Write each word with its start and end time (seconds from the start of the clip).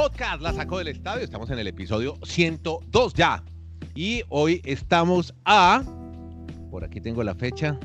podcast 0.00 0.40
La 0.40 0.54
Sacó 0.54 0.78
del 0.78 0.88
Estadio. 0.88 1.22
Estamos 1.22 1.50
en 1.50 1.58
el 1.58 1.66
episodio 1.66 2.16
102 2.22 3.12
ya. 3.12 3.44
Y 3.94 4.22
hoy 4.30 4.62
estamos 4.64 5.34
a. 5.44 5.82
Por 6.70 6.84
aquí 6.84 7.02
tengo 7.02 7.22
la 7.22 7.34
fecha. 7.34 7.78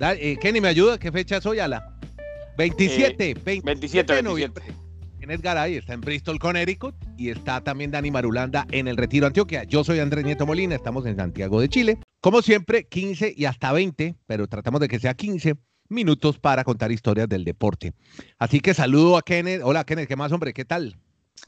Eh, 0.00 0.36
Kenny, 0.40 0.60
¿me 0.60 0.66
ayuda? 0.66 0.98
¿Qué 0.98 1.12
fecha 1.12 1.36
es 1.36 1.46
hoy, 1.46 1.60
Ala? 1.60 1.96
27, 2.58 3.36
27, 3.62 4.14
de 4.14 4.22
noviembre. 4.24 4.64
Kenneth 5.20 5.42
Garay 5.42 5.76
está 5.76 5.92
en 5.92 6.00
Bristol, 6.00 6.40
Connecticut. 6.40 6.96
Y 7.16 7.30
está 7.30 7.62
también 7.62 7.92
Dani 7.92 8.10
Marulanda 8.10 8.66
en 8.72 8.88
el 8.88 8.96
Retiro 8.96 9.28
Antioquia. 9.28 9.62
Yo 9.62 9.84
soy 9.84 10.00
Andrés 10.00 10.24
Nieto 10.24 10.46
Molina. 10.46 10.74
Estamos 10.74 11.06
en 11.06 11.14
Santiago 11.14 11.60
de 11.60 11.68
Chile. 11.68 11.98
Como 12.20 12.42
siempre, 12.42 12.88
15 12.88 13.32
y 13.36 13.44
hasta 13.44 13.70
20, 13.70 14.16
pero 14.26 14.48
tratamos 14.48 14.80
de 14.80 14.88
que 14.88 14.98
sea 14.98 15.14
15 15.14 15.54
minutos 15.88 16.36
para 16.40 16.64
contar 16.64 16.90
historias 16.90 17.28
del 17.28 17.44
deporte. 17.44 17.92
Así 18.40 18.58
que 18.58 18.74
saludo 18.74 19.16
a 19.16 19.22
Kenneth. 19.22 19.60
Hola, 19.62 19.84
Kenneth, 19.84 20.08
¿qué 20.08 20.16
más, 20.16 20.32
hombre? 20.32 20.52
¿Qué 20.52 20.64
tal? 20.64 20.96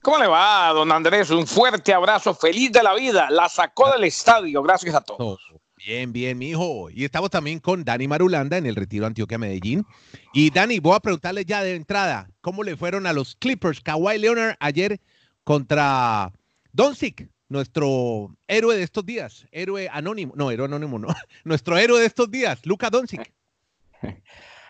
¿Cómo 0.03 0.19
le 0.19 0.27
va, 0.27 0.73
don 0.73 0.93
Andrés? 0.93 1.31
Un 1.31 1.47
fuerte 1.47 1.93
abrazo, 1.93 2.35
feliz 2.35 2.73
de 2.73 2.83
la 2.83 2.95
vida. 2.95 3.29
La 3.31 3.49
sacó 3.49 3.91
del 3.91 4.05
estadio, 4.05 4.63
gracias 4.63 4.95
a 4.95 5.01
todos. 5.01 5.41
Bien, 5.77 6.13
bien, 6.13 6.39
mijo. 6.39 6.89
Y 6.91 7.05
estamos 7.05 7.31
también 7.31 7.61
con 7.61 7.85
Dani 7.85 8.09
Marulanda 8.09 8.57
en 8.57 8.67
el 8.67 8.75
Retiro 8.75 9.07
Antioquia 9.07 9.39
Medellín. 9.39 9.85
Y 10.33 10.51
Dani, 10.51 10.81
voy 10.81 10.95
a 10.97 11.01
preguntarle 11.01 11.45
ya 11.45 11.63
de 11.63 11.75
entrada, 11.75 12.29
¿cómo 12.41 12.63
le 12.63 12.77
fueron 12.77 13.07
a 13.07 13.13
los 13.13 13.37
Clippers 13.37 13.81
Kawhi 13.81 14.19
Leonard 14.19 14.57
ayer 14.59 15.01
contra 15.45 16.33
Doncic, 16.73 17.29
nuestro 17.49 18.35
héroe 18.49 18.77
de 18.77 18.83
estos 18.83 19.05
días? 19.05 19.47
Héroe 19.53 19.89
anónimo, 19.93 20.33
no, 20.37 20.51
héroe 20.51 20.67
anónimo, 20.67 20.99
no. 20.99 21.09
Nuestro 21.45 21.77
héroe 21.77 22.01
de 22.01 22.07
estos 22.07 22.31
días, 22.31 22.65
Luca 22.65 22.91
Doncic. 22.91 23.33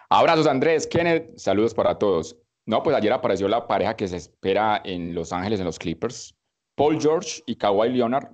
Abrazos, 0.08 0.46
Andrés, 0.46 0.86
Kenneth, 0.86 1.36
saludos 1.38 1.72
para 1.72 1.98
todos. 1.98 2.36
No, 2.66 2.82
pues 2.82 2.96
ayer 2.96 3.12
apareció 3.12 3.46
la 3.46 3.68
pareja 3.68 3.94
que 3.94 4.08
se 4.08 4.16
espera 4.16 4.82
en 4.84 5.14
Los 5.14 5.32
Ángeles, 5.32 5.60
en 5.60 5.66
los 5.66 5.78
Clippers. 5.78 6.36
Paul 6.74 7.00
George 7.00 7.42
y 7.46 7.54
Kawhi 7.54 7.90
Leonard, 7.90 8.28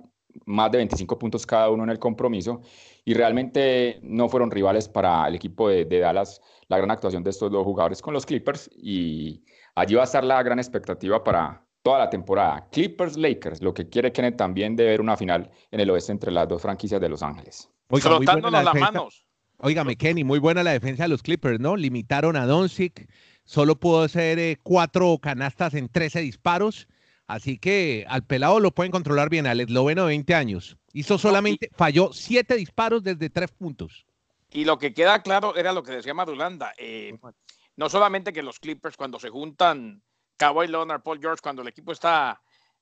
más 0.45 0.71
de 0.71 0.79
25 0.79 1.19
puntos 1.19 1.45
cada 1.45 1.69
uno 1.69 1.83
en 1.83 1.91
el 1.91 1.99
compromiso. 1.99 2.61
Y 3.05 3.13
realmente 3.13 3.99
no 4.01 4.27
fueron 4.27 4.49
rivales 4.49 4.89
para 4.89 5.27
el 5.27 5.35
equipo 5.35 5.69
de, 5.69 5.85
Dallas 5.85 6.41
la 6.67 6.77
gran 6.77 6.89
actuación 6.89 7.23
de 7.23 7.29
estos 7.29 7.51
dos 7.51 7.63
jugadores 7.63 8.01
con 8.01 8.13
los 8.13 8.25
Clippers. 8.25 8.71
Y 8.75 9.43
allí 9.75 9.93
va 9.93 10.01
a 10.01 10.05
estar 10.05 10.23
la 10.23 10.41
gran 10.41 10.57
expectativa 10.57 11.23
para 11.23 11.63
toda 11.83 11.99
la 11.99 12.09
temporada. 12.09 12.67
Clippers-Lakers, 12.71 13.61
lo 13.61 13.73
que 13.73 13.87
quiere 13.87 14.11
Kenneth 14.11 14.37
también 14.37 14.75
de 14.75 14.85
ver 14.85 14.99
una 14.99 15.15
final 15.15 15.51
en 15.69 15.79
el 15.79 15.91
oeste 15.91 16.11
entre 16.11 16.31
las 16.31 16.47
dos 16.47 16.61
franquicias 16.61 16.99
de 16.99 17.09
Los 17.09 17.21
Ángeles. 17.21 17.69
Oiga, 17.89 18.19
las 18.19 18.73
manos. 18.73 19.27
Óigame, 19.59 19.95
Kenny, 19.95 20.23
muy 20.23 20.39
buena 20.39 20.63
la 20.63 20.71
defensa 20.71 21.03
de 21.03 21.09
los 21.09 21.21
Clippers, 21.21 21.59
¿no? 21.59 21.77
Limitaron 21.77 22.35
a 22.35 22.45
Doncic 22.45 23.07
solo 23.45 23.79
pudo 23.79 24.03
hacer 24.03 24.39
eh, 24.39 24.59
cuatro 24.61 25.17
canastas 25.19 25.73
en 25.73 25.89
13 25.89 26.21
disparos. 26.21 26.87
Así 27.27 27.57
que 27.57 28.05
al 28.09 28.25
pelado 28.25 28.59
lo 28.59 28.71
pueden 28.71 28.91
controlar 28.91 29.29
bien, 29.29 29.47
al 29.47 29.61
esloveno 29.61 30.01
de 30.01 30.09
20 30.09 30.35
años. 30.35 30.77
Hizo 30.91 31.17
solamente, 31.17 31.69
falló 31.73 32.11
siete 32.13 32.55
disparos 32.55 33.03
desde 33.03 33.29
tres 33.29 33.51
puntos. 33.51 34.05
Y 34.51 34.65
lo 34.65 34.77
que 34.77 34.93
queda 34.93 35.23
claro 35.23 35.55
era 35.55 35.71
lo 35.71 35.83
que 35.83 35.93
decía 35.93 36.13
Madulanda. 36.13 36.73
Eh, 36.77 37.17
no 37.75 37.89
solamente 37.89 38.33
que 38.33 38.43
los 38.43 38.59
Clippers 38.59 38.97
cuando 38.97 39.19
se 39.19 39.29
juntan 39.29 40.03
Kawhi 40.37 40.67
Leonard, 40.67 41.01
Paul 41.01 41.19
George, 41.19 41.41
cuando 41.41 41.61
el 41.61 41.69
equipo 41.69 41.91
está 41.91 42.41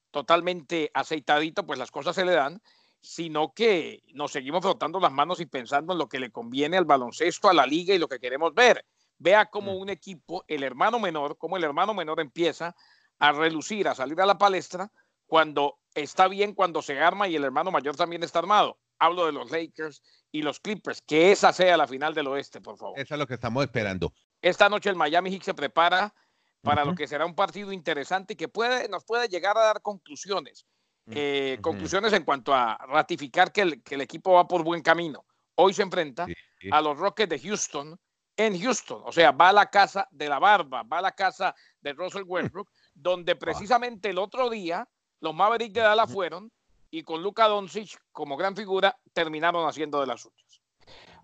totalmente 0.09 0.91
aceitadito, 0.93 1.65
pues 1.65 1.79
las 1.79 1.91
cosas 1.91 2.15
se 2.15 2.25
le 2.25 2.33
dan, 2.33 2.61
sino 2.99 3.53
que 3.53 4.03
nos 4.13 4.31
seguimos 4.31 4.61
frotando 4.61 4.99
las 4.99 5.11
manos 5.11 5.39
y 5.39 5.45
pensando 5.45 5.93
en 5.93 5.99
lo 5.99 6.09
que 6.09 6.19
le 6.19 6.31
conviene 6.31 6.77
al 6.77 6.85
baloncesto, 6.85 7.49
a 7.49 7.53
la 7.53 7.65
liga 7.65 7.95
y 7.95 7.99
lo 7.99 8.09
que 8.09 8.19
queremos 8.19 8.53
ver. 8.53 8.85
Vea 9.21 9.45
cómo 9.45 9.73
mm. 9.73 9.77
un 9.77 9.89
equipo, 9.89 10.43
el 10.47 10.63
hermano 10.63 10.99
menor, 10.99 11.37
cómo 11.37 11.55
el 11.55 11.63
hermano 11.63 11.93
menor 11.93 12.19
empieza 12.19 12.75
a 13.19 13.31
relucir, 13.31 13.87
a 13.87 13.93
salir 13.93 14.19
a 14.19 14.25
la 14.25 14.39
palestra 14.39 14.91
cuando 15.27 15.77
está 15.93 16.27
bien, 16.27 16.55
cuando 16.55 16.81
se 16.81 16.99
arma 16.99 17.27
y 17.27 17.35
el 17.35 17.43
hermano 17.43 17.69
mayor 17.69 17.95
también 17.95 18.23
está 18.23 18.39
armado. 18.39 18.79
Hablo 18.97 19.27
de 19.27 19.31
los 19.31 19.51
Lakers 19.51 20.01
y 20.31 20.41
los 20.41 20.59
Clippers, 20.59 21.03
que 21.03 21.31
esa 21.31 21.53
sea 21.53 21.77
la 21.77 21.87
final 21.87 22.15
del 22.15 22.27
oeste, 22.27 22.61
por 22.61 22.77
favor. 22.77 22.99
Eso 22.99 23.13
es 23.13 23.19
lo 23.19 23.27
que 23.27 23.35
estamos 23.35 23.63
esperando. 23.63 24.11
Esta 24.41 24.69
noche 24.69 24.89
el 24.89 24.95
Miami 24.95 25.29
Heat 25.29 25.43
se 25.43 25.53
prepara 25.53 26.13
para 26.61 26.83
lo 26.83 26.95
que 26.95 27.07
será 27.07 27.25
un 27.25 27.35
partido 27.35 27.71
interesante 27.71 28.33
y 28.33 28.35
que 28.35 28.47
puede, 28.47 28.89
nos 28.89 29.03
puede 29.05 29.27
llegar 29.27 29.55
a 29.57 29.65
dar 29.65 29.81
conclusiones. 29.81 30.65
Mm, 31.05 31.13
eh, 31.15 31.57
conclusiones 31.61 32.13
en 32.13 32.23
cuanto 32.23 32.53
a 32.53 32.77
ratificar 32.87 33.51
que 33.51 33.61
el, 33.61 34.01
equipo 34.01 34.33
va 34.33 34.47
por 34.47 34.63
buen 34.63 34.81
camino. 34.81 35.25
Hoy 35.55 35.73
se 35.73 35.83
enfrenta 35.83 36.25
a 36.71 36.81
los 36.81 36.97
Rockets 36.97 37.29
de 37.29 37.39
Houston, 37.39 37.99
en 38.45 38.59
Houston. 38.59 39.01
O 39.05 39.11
sea, 39.11 39.31
va 39.31 39.49
a 39.49 39.53
la 39.53 39.65
casa 39.67 40.07
de 40.11 40.27
la 40.27 40.39
barba, 40.39 40.83
va 40.83 40.99
a 40.99 41.01
la 41.01 41.11
casa 41.11 41.55
de 41.81 41.93
Russell 41.93 42.23
Westbrook, 42.25 42.69
donde 42.93 43.35
precisamente 43.35 44.09
el 44.09 44.17
otro 44.17 44.49
día 44.49 44.87
los 45.19 45.33
Mavericks 45.33 45.73
de 45.73 45.81
Dallas 45.81 46.11
fueron 46.11 46.51
y 46.89 47.03
con 47.03 47.23
Luka 47.23 47.47
Doncic 47.47 47.97
como 48.11 48.35
gran 48.35 48.55
figura 48.55 48.97
terminaron 49.13 49.67
haciendo 49.67 50.01
de 50.01 50.07
las 50.07 50.21
suyas. 50.21 50.61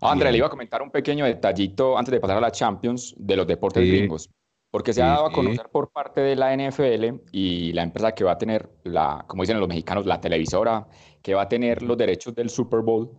André, 0.00 0.30
le 0.30 0.38
iba 0.38 0.46
a 0.46 0.50
comentar 0.50 0.80
un 0.80 0.90
pequeño 0.90 1.24
detallito 1.24 1.98
antes 1.98 2.12
de 2.12 2.20
pasar 2.20 2.38
a 2.38 2.40
la 2.40 2.52
Champions 2.52 3.14
de 3.18 3.36
los 3.36 3.46
deportes 3.46 3.86
gringos, 3.86 4.30
porque 4.70 4.92
se 4.92 5.02
ha 5.02 5.08
dado 5.08 5.26
a 5.26 5.32
conocer 5.32 5.68
por 5.70 5.90
parte 5.90 6.20
de 6.20 6.36
la 6.36 6.56
NFL 6.56 7.20
y 7.32 7.72
la 7.72 7.82
empresa 7.82 8.14
que 8.14 8.22
va 8.22 8.32
a 8.32 8.38
tener, 8.38 8.70
la, 8.84 9.24
como 9.26 9.42
dicen 9.42 9.58
los 9.58 9.68
mexicanos, 9.68 10.06
la 10.06 10.20
televisora 10.20 10.86
que 11.20 11.34
va 11.34 11.42
a 11.42 11.48
tener 11.48 11.82
los 11.82 11.98
derechos 11.98 12.34
del 12.34 12.48
Super 12.48 12.80
Bowl, 12.80 13.10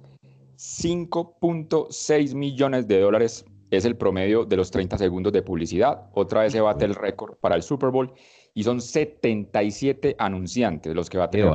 5.6 0.55 2.33
millones 2.33 2.87
de 2.87 2.99
dólares 3.01 3.45
es 3.71 3.85
el 3.85 3.95
promedio 3.95 4.45
de 4.45 4.57
los 4.57 4.71
30 4.71 4.97
segundos 4.97 5.33
de 5.33 5.41
publicidad. 5.41 6.09
Otra 6.13 6.41
vez 6.41 6.51
se 6.51 6.61
bate 6.61 6.85
el 6.85 6.95
récord 6.95 7.35
para 7.37 7.55
el 7.55 7.63
Super 7.63 7.89
Bowl 7.89 8.13
y 8.53 8.63
son 8.63 8.81
77 8.81 10.15
anunciantes 10.17 10.95
los 10.95 11.09
que 11.09 11.17
va 11.17 11.25
a 11.25 11.29
tener 11.29 11.47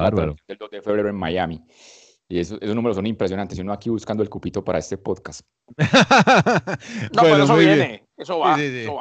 el 0.46 0.56
2 0.58 0.70
de 0.70 0.82
febrero 0.82 1.08
en 1.08 1.16
Miami. 1.16 1.62
Y 2.28 2.38
esos, 2.38 2.58
números 2.62 2.96
son 2.96 3.06
impresionantes. 3.06 3.58
Y 3.58 3.60
uno 3.60 3.72
aquí 3.72 3.90
buscando 3.90 4.22
el 4.22 4.30
cupito 4.30 4.64
para 4.64 4.78
este 4.78 4.96
podcast. 4.96 5.42
no, 5.76 7.22
pero 7.22 7.44
eso 7.44 7.56
viene. 7.56 8.04
Eso 8.16 8.38
va, 8.38 8.56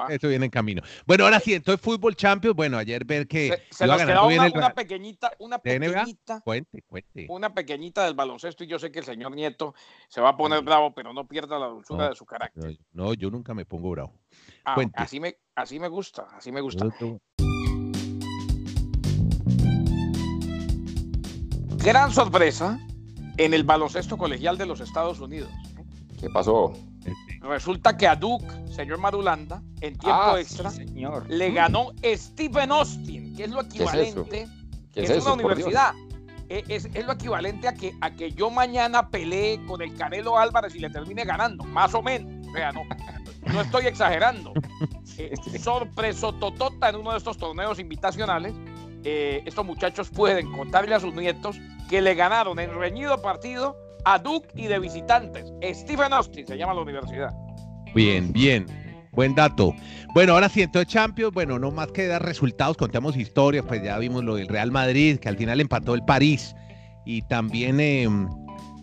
eso 0.09 0.27
viene 0.27 0.45
en 0.45 0.51
camino. 0.51 0.81
Bueno, 1.05 1.25
ahora 1.25 1.39
sí, 1.39 1.53
entonces 1.53 1.79
Fútbol 1.79 2.15
Champions. 2.15 2.55
Bueno, 2.55 2.77
ayer 2.77 3.05
ver 3.05 3.27
que. 3.27 3.63
Se, 3.69 3.85
nos 3.85 4.03
quedó 4.03 4.25
una, 4.25 4.73
pequeñita, 4.73 5.31
una 5.39 5.59
pequeñita. 5.59 6.41
Cuente, 6.41 6.81
cuente. 6.81 7.27
Una 7.29 7.53
pequeñita 7.53 8.05
del 8.05 8.15
baloncesto. 8.15 8.63
Y 8.63 8.67
yo 8.67 8.79
sé 8.79 8.91
que 8.91 8.99
el 8.99 9.05
señor 9.05 9.35
Nieto 9.35 9.75
se 10.09 10.19
va 10.19 10.29
a 10.29 10.37
poner 10.37 10.63
bravo, 10.63 10.93
pero 10.93 11.13
no 11.13 11.27
pierda 11.27 11.59
la 11.59 11.67
dulzura 11.67 12.09
de 12.09 12.15
su 12.15 12.25
carácter. 12.25 12.77
No, 12.91 13.13
yo 13.13 13.29
nunca 13.29 13.53
me 13.53 13.65
pongo 13.65 13.91
bravo. 13.91 14.13
Ah, 14.65 14.75
así, 14.95 15.19
me, 15.19 15.37
así 15.55 15.79
me 15.79 15.87
gusta, 15.87 16.27
así 16.35 16.51
me 16.51 16.61
gusta. 16.61 16.87
Gran 21.77 22.11
sorpresa 22.11 22.79
en 23.37 23.53
el 23.53 23.63
baloncesto 23.63 24.17
colegial 24.17 24.57
de 24.57 24.65
los 24.65 24.79
Estados 24.79 25.19
Unidos. 25.19 25.49
¿Qué 26.19 26.29
pasó? 26.29 26.73
Resulta 27.41 27.97
que 27.97 28.07
a 28.07 28.15
Duke, 28.15 28.45
señor 28.71 28.99
Madulanda, 28.99 29.61
en 29.81 29.97
tiempo 29.97 30.21
ah, 30.21 30.39
extra, 30.39 30.71
le 31.27 31.51
ganó 31.51 31.91
Stephen 32.03 32.71
Austin, 32.71 33.35
que 33.35 33.43
es 33.43 33.51
lo 33.51 33.61
equivalente, 33.61 34.47
es, 34.95 35.09
una 35.23 35.33
universidad. 35.33 35.93
E, 36.47 36.63
es, 36.69 36.87
lo 37.05 37.13
equivalente 37.13 37.67
a 37.67 37.73
que, 37.73 37.93
a 37.99 38.11
que 38.11 38.31
yo 38.31 38.49
mañana 38.49 39.09
pelee 39.09 39.59
con 39.65 39.81
el 39.81 39.93
Canelo 39.95 40.37
Álvarez 40.37 40.75
y 40.75 40.79
le 40.79 40.89
termine 40.89 41.25
ganando, 41.25 41.65
más 41.65 41.93
o 41.93 42.01
menos. 42.01 42.47
O 42.47 42.53
sea, 42.53 42.71
no, 42.71 42.83
no 43.51 43.61
estoy 43.61 43.87
exagerando. 43.87 44.53
Eh, 45.19 45.35
sorpreso 45.59 46.33
totota 46.33 46.89
en 46.89 46.95
uno 46.95 47.11
de 47.11 47.19
estos 47.19 47.37
torneos 47.37 47.77
invitacionales. 47.77 48.51
Eh, 49.03 49.43
estos 49.45 49.63
muchachos 49.63 50.09
pueden 50.09 50.51
contarle 50.51 50.95
a 50.95 50.99
sus 50.99 51.13
nietos 51.13 51.59
que 51.93 52.01
le 52.01 52.15
ganaron 52.15 52.57
en 52.57 52.73
reñido 52.73 53.21
partido 53.21 53.77
a 54.03 54.17
Duke 54.17 54.49
y 54.55 54.65
de 54.65 54.79
visitantes. 54.79 55.53
Stephen 55.61 56.11
Austin 56.11 56.47
se 56.47 56.57
llama 56.57 56.73
la 56.73 56.81
universidad. 56.81 57.29
Bien, 57.93 58.33
bien. 58.33 58.65
Buen 59.11 59.35
dato. 59.35 59.75
Bueno, 60.15 60.33
ahora 60.33 60.49
sí, 60.49 60.63
entonces 60.63 60.91
Champions, 60.91 61.31
bueno, 61.35 61.59
no 61.59 61.69
más 61.69 61.91
que 61.91 62.07
dar 62.07 62.25
resultados, 62.25 62.77
contamos 62.77 63.15
historias, 63.15 63.63
pues 63.67 63.83
ya 63.83 63.99
vimos 63.99 64.23
lo 64.23 64.37
del 64.37 64.47
Real 64.47 64.71
Madrid, 64.71 65.19
que 65.19 65.29
al 65.29 65.37
final 65.37 65.61
empató 65.61 65.93
el 65.93 66.03
París 66.03 66.55
y 67.05 67.21
también 67.27 67.79
em, 67.79 68.27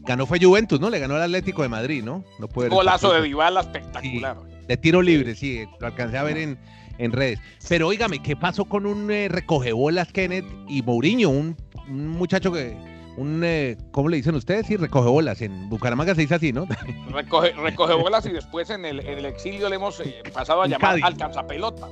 ganó 0.02 0.24
fue 0.24 0.38
Juventus, 0.40 0.78
¿no? 0.78 0.88
Le 0.88 1.00
ganó 1.00 1.16
el 1.16 1.22
Atlético 1.22 1.62
de 1.62 1.68
Madrid, 1.68 2.04
¿no? 2.04 2.22
no 2.38 2.46
puede 2.46 2.68
Golazo 2.68 3.12
de 3.12 3.22
Dybala 3.22 3.62
espectacular. 3.62 4.36
de 4.68 4.76
tiro 4.76 5.02
libre, 5.02 5.34
sí, 5.34 5.64
lo 5.80 5.88
alcancé 5.88 6.16
a 6.16 6.22
ver 6.22 6.38
en, 6.38 6.60
en 6.98 7.10
redes. 7.10 7.40
Pero 7.68 7.88
óigame, 7.88 8.22
¿qué 8.22 8.36
pasó 8.36 8.66
con 8.66 8.86
un 8.86 9.10
eh, 9.10 9.26
recogebolas 9.28 10.12
Kenneth 10.12 10.46
y 10.68 10.82
Mourinho, 10.82 11.28
un 11.28 11.56
muchacho 11.88 12.52
que 12.52 12.89
un, 13.16 13.42
eh, 13.44 13.76
¿cómo 13.90 14.08
le 14.08 14.16
dicen 14.18 14.34
ustedes? 14.34 14.66
Sí, 14.66 14.76
recoge 14.76 15.08
bolas. 15.08 15.40
En 15.42 15.68
Bucaramanga 15.68 16.14
se 16.14 16.22
dice 16.22 16.34
así, 16.36 16.52
¿no? 16.52 16.66
Recoge, 17.10 17.52
recoge 17.52 17.94
bolas 17.94 18.24
y 18.26 18.30
después 18.32 18.70
en 18.70 18.84
el, 18.84 19.00
en 19.00 19.18
el 19.18 19.24
exilio 19.26 19.68
le 19.68 19.76
hemos 19.76 20.00
eh, 20.00 20.22
pasado 20.32 20.62
a 20.62 20.66
llamar 20.66 20.98
alcanzapelotas. 21.02 21.90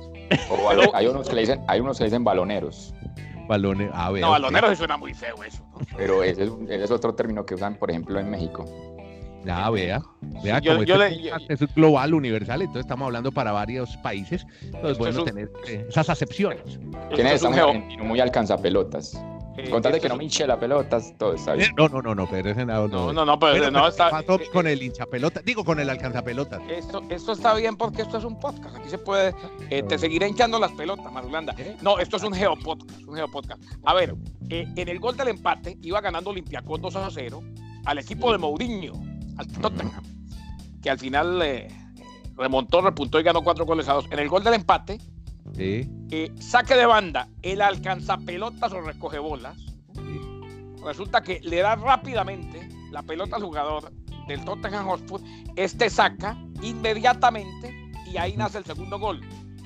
hay, 0.93 1.07
unos 1.07 1.27
que 1.29 1.35
le 1.35 1.41
dicen, 1.41 1.61
hay 1.67 1.79
unos 1.81 1.97
que 1.97 2.05
dicen 2.05 2.23
baloneros. 2.23 2.93
Baloneros, 3.47 3.93
a 3.95 4.11
ver. 4.11 4.21
No, 4.21 4.31
baloneros 4.31 4.77
suena 4.77 4.97
muy 4.97 5.13
feo 5.13 5.43
eso. 5.43 5.63
Pero 5.97 6.23
ese 6.23 6.43
es, 6.43 6.51
ese 6.69 6.83
es, 6.83 6.91
otro 6.91 7.13
término 7.15 7.45
que 7.45 7.55
usan, 7.55 7.75
por 7.75 7.89
ejemplo, 7.89 8.19
en 8.19 8.29
México. 8.29 8.65
Ya, 9.45 9.69
vea. 9.69 10.01
Vea, 10.43 10.59
yo- 10.59 10.73
como 10.73 10.83
yo 10.83 11.01
este 11.01 11.15
le- 11.15 11.29
podcast 11.31 11.51
es 11.51 11.75
global, 11.75 12.13
universal, 12.13 12.61
entonces 12.61 12.81
estamos 12.81 13.05
hablando 13.05 13.31
para 13.31 13.51
varios 13.51 13.95
países. 13.97 14.45
Entonces, 14.63 14.97
bueno, 14.97 15.13
es 15.13 15.17
un- 15.19 15.25
tener 15.25 15.51
eh, 15.67 15.85
esas 15.89 16.09
acepciones. 16.09 16.79
¿Quién 17.13 17.27
es? 17.27 17.33
Estamos 17.35 17.57
argentino, 17.57 18.03
muy 18.03 18.19
alcanzapelotas. 18.19 19.19
Eh, 19.65 19.69
Con 19.69 19.81
tal 19.81 19.91
de 19.91 19.97
esto 19.97 20.07
que 20.07 20.09
no 20.09 20.17
me 20.17 20.23
hinche 20.23 20.45
la 20.47 20.59
pelotas, 20.59 21.13
todo 21.17 21.33
está 21.33 21.53
Eh, 21.53 21.57
bien. 21.57 21.71
No, 21.77 21.87
no, 21.89 22.01
no, 22.01 22.15
no, 22.15 22.27
pero 22.29 22.49
ese 22.49 22.65
no. 22.65 22.87
No, 22.87 23.13
no, 23.13 23.25
no, 23.25 23.39
pero 23.39 23.69
no 23.71 23.87
está. 23.87 24.05
¿qué 24.05 24.11
pasó 24.11 24.35
eh, 24.41 24.47
con 24.51 24.67
el 24.67 24.81
hinchapelota, 24.81 25.41
digo, 25.41 25.63
con 25.63 25.79
el 25.79 25.89
alcanzapelotas. 25.89 26.61
Esto, 26.69 27.03
esto 27.09 27.31
está 27.33 27.53
bien 27.53 27.75
porque 27.77 28.01
esto 28.03 28.17
es 28.17 28.23
un 28.23 28.39
podcast. 28.39 28.75
Aquí 28.75 28.89
se 28.89 28.97
puede. 28.97 29.33
eh, 29.69 29.83
te 29.83 29.97
seguiré 29.97 30.27
hinchando 30.27 30.59
las 30.59 30.71
pelotas, 30.71 31.11
Marulanda. 31.11 31.53
¿Eh? 31.57 31.75
No, 31.81 31.99
esto 31.99 32.17
es 32.17 32.23
un 32.23 32.33
geopodcast. 32.33 33.01
Un 33.07 33.15
geopodcast. 33.15 33.61
A 33.85 33.93
ver, 33.93 34.15
eh, 34.49 34.65
en 34.75 34.87
el 34.89 34.99
gol 34.99 35.15
del 35.17 35.29
empate 35.29 35.77
iba 35.81 36.01
ganando 36.01 36.29
Olympiacos 36.29 36.81
2 36.81 36.95
a 36.95 37.09
0 37.11 37.41
al 37.85 37.97
equipo 37.97 38.31
de 38.31 38.37
Mourinho, 38.37 38.93
al 39.37 39.47
Tottenham, 39.47 40.03
que 40.81 40.89
al 40.89 40.99
final 40.99 41.41
eh, 41.41 41.67
remontó, 42.35 42.81
repuntó 42.81 43.19
y 43.19 43.23
ganó 43.23 43.41
cuatro 43.41 43.65
goles 43.65 43.87
a 43.87 43.93
dos. 43.93 44.05
En 44.11 44.19
el 44.19 44.27
gol 44.29 44.43
del 44.43 44.53
empate, 44.55 44.99
Sí, 45.55 45.89
eh, 46.11 46.31
saque 46.39 46.75
de 46.75 46.85
banda, 46.85 47.27
el 47.41 47.61
alcanzapelotas 47.61 48.71
o 48.73 48.81
recoge 48.81 49.19
bolas. 49.19 49.57
Resulta 50.83 51.21
que 51.21 51.39
le 51.41 51.57
da 51.61 51.75
rápidamente 51.75 52.69
la 52.91 53.03
pelota 53.03 53.35
al 53.35 53.43
jugador 53.43 53.91
del 54.27 54.43
Tottenham 54.45 54.87
Hotspur. 54.87 55.21
Este 55.55 55.89
saca 55.89 56.37
inmediatamente 56.61 57.91
y 58.05 58.17
ahí 58.17 58.35
nace 58.37 58.59
el 58.59 58.65
segundo 58.65 58.97
gol. 58.99 59.19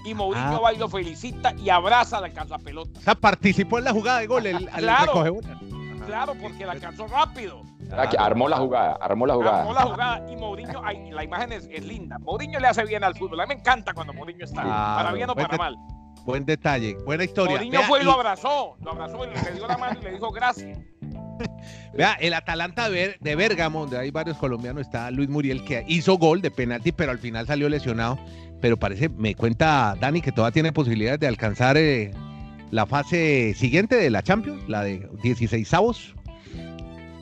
Y 0.06 0.13
Mourinho 0.13 0.57
Ah. 0.57 0.60
va 0.60 0.74
y 0.74 0.78
lo 0.78 0.90
felicita 0.90 1.54
y 1.54 1.69
abraza 1.69 2.18
al 2.18 2.25
alcanzapelota. 2.25 3.00
O 3.00 3.04
sea, 3.04 3.16
participó 3.16 3.78
en 3.78 3.86
la 3.86 3.92
jugada 3.94 4.19
de 4.19 4.28
gol, 4.28 4.45
el, 4.45 4.68
Claro. 4.69 5.06
recogebolas. 5.06 5.57
Claro, 6.06 6.34
porque 6.42 6.66
la 6.66 6.74
alcanzó 6.74 7.07
rápido. 7.07 7.62
Ah, 7.95 8.10
que 8.10 8.18
armó 8.18 8.50
la 8.50 8.57
jugada, 8.57 8.98
armó 9.00 9.25
la 9.25 9.36
jugada. 9.36 9.60
Armó 9.62 9.74
la 9.74 9.81
jugada 9.84 10.31
y 10.31 10.36
Mourinho, 10.36 10.81
ay, 10.84 11.12
la 11.12 11.24
imagen 11.24 11.54
es, 11.54 11.69
es 11.72 11.86
linda. 11.86 12.18
Mourinho 12.19 12.60
le 12.60 12.68
hace 12.68 12.84
bien 12.86 13.04
al 13.06 13.16
fútbol. 13.16 13.40
A 13.40 13.45
mí 13.45 13.54
me 13.54 13.60
encanta 13.62 13.94
cuando 13.94 14.12
Mourinho 14.13 14.44
está. 14.44 14.63
Claro, 14.63 14.95
para 14.98 15.12
bien 15.13 15.30
o 15.30 15.36
para 15.36 15.57
mal. 15.57 15.78
Buen 16.25 16.46
detalle, 16.46 16.96
buena 17.06 17.25
historia. 17.25 17.58
Mourinho 17.58 17.80
Vea, 17.80 17.88
fue 17.88 18.02
y 18.02 18.04
lo 18.04 18.14
abrazó. 18.14 18.78
Lo 18.81 18.92
abrazó 18.92 19.25
y 19.25 19.28
le 19.28 19.52
dio 19.52 19.68
la 19.68 19.78
mano 19.78 20.00
y 20.00 20.04
le 20.04 20.12
dijo 20.14 20.31
gracias. 20.31 20.80
Vea, 21.94 22.14
el 22.14 22.34
Atalanta 22.34 22.90
de, 22.90 23.18
Bérgamo, 23.36 23.81
donde 23.81 23.98
hay 23.98 24.12
varios 24.12 24.38
colombianos, 24.38 24.84
está 24.84 25.12
Luis 25.12 25.28
Muriel, 25.28 25.66
que 25.66 25.84
hizo 25.88 26.18
gol 26.18 26.42
de 26.42 26.50
penalti, 26.50 26.92
pero 26.92 27.12
al 27.12 27.20
final 27.20 27.46
salió 27.46 27.68
lesionado. 27.68 28.18
Pero 28.62 28.78
parece, 28.78 29.10
me 29.10 29.36
cuenta 29.36 29.96
Dani, 30.00 30.22
que 30.22 30.31
todavía 30.31 30.54
tiene 30.54 30.72
posibilidades 30.72 31.20
de 31.20 31.28
alcanzar 31.28 31.75
eh, 31.75 32.12
la 32.72 32.86
fase 32.86 33.54
siguiente 33.56 33.96
de 33.98 34.10
la 34.10 34.24
Champions, 34.24 34.64
la 34.69 34.84
de 34.84 35.10
16 35.22 35.74
avos. 35.74 36.16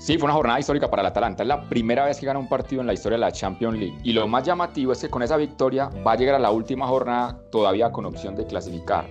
Sí, 0.02 0.18
fue 0.18 0.26
una 0.26 0.34
jornada 0.34 0.60
histórica 0.60 0.90
para 0.90 1.04
el 1.04 1.08
Atalanta. 1.10 1.44
Es 1.44 1.48
la 1.48 1.70
primera 1.70 2.06
vez 2.06 2.20
que 2.20 2.26
gana 2.26 2.40
un 2.40 2.50
partido 2.50 2.82
en 2.82 2.88
la 2.88 2.94
historia 2.94 3.18
de 3.18 3.22
la 3.22 3.32
Champions 3.32 3.78
League. 3.78 3.96
Y 4.04 4.14
lo 4.14 4.28
más 4.28 4.44
llamativo 4.44 4.94
es 4.94 5.00
que 5.00 5.10
con 5.10 5.22
esa 5.22 5.38
victoria 5.38 5.90
va 6.06 6.14
a 6.14 6.16
llegar 6.16 6.34
a 6.36 6.40
la 6.40 6.50
última 6.50 6.88
jornada 6.88 7.40
todavía 7.52 7.92
con 7.92 8.06
opción 8.06 8.36
de 8.36 8.46
clasificar. 8.48 9.06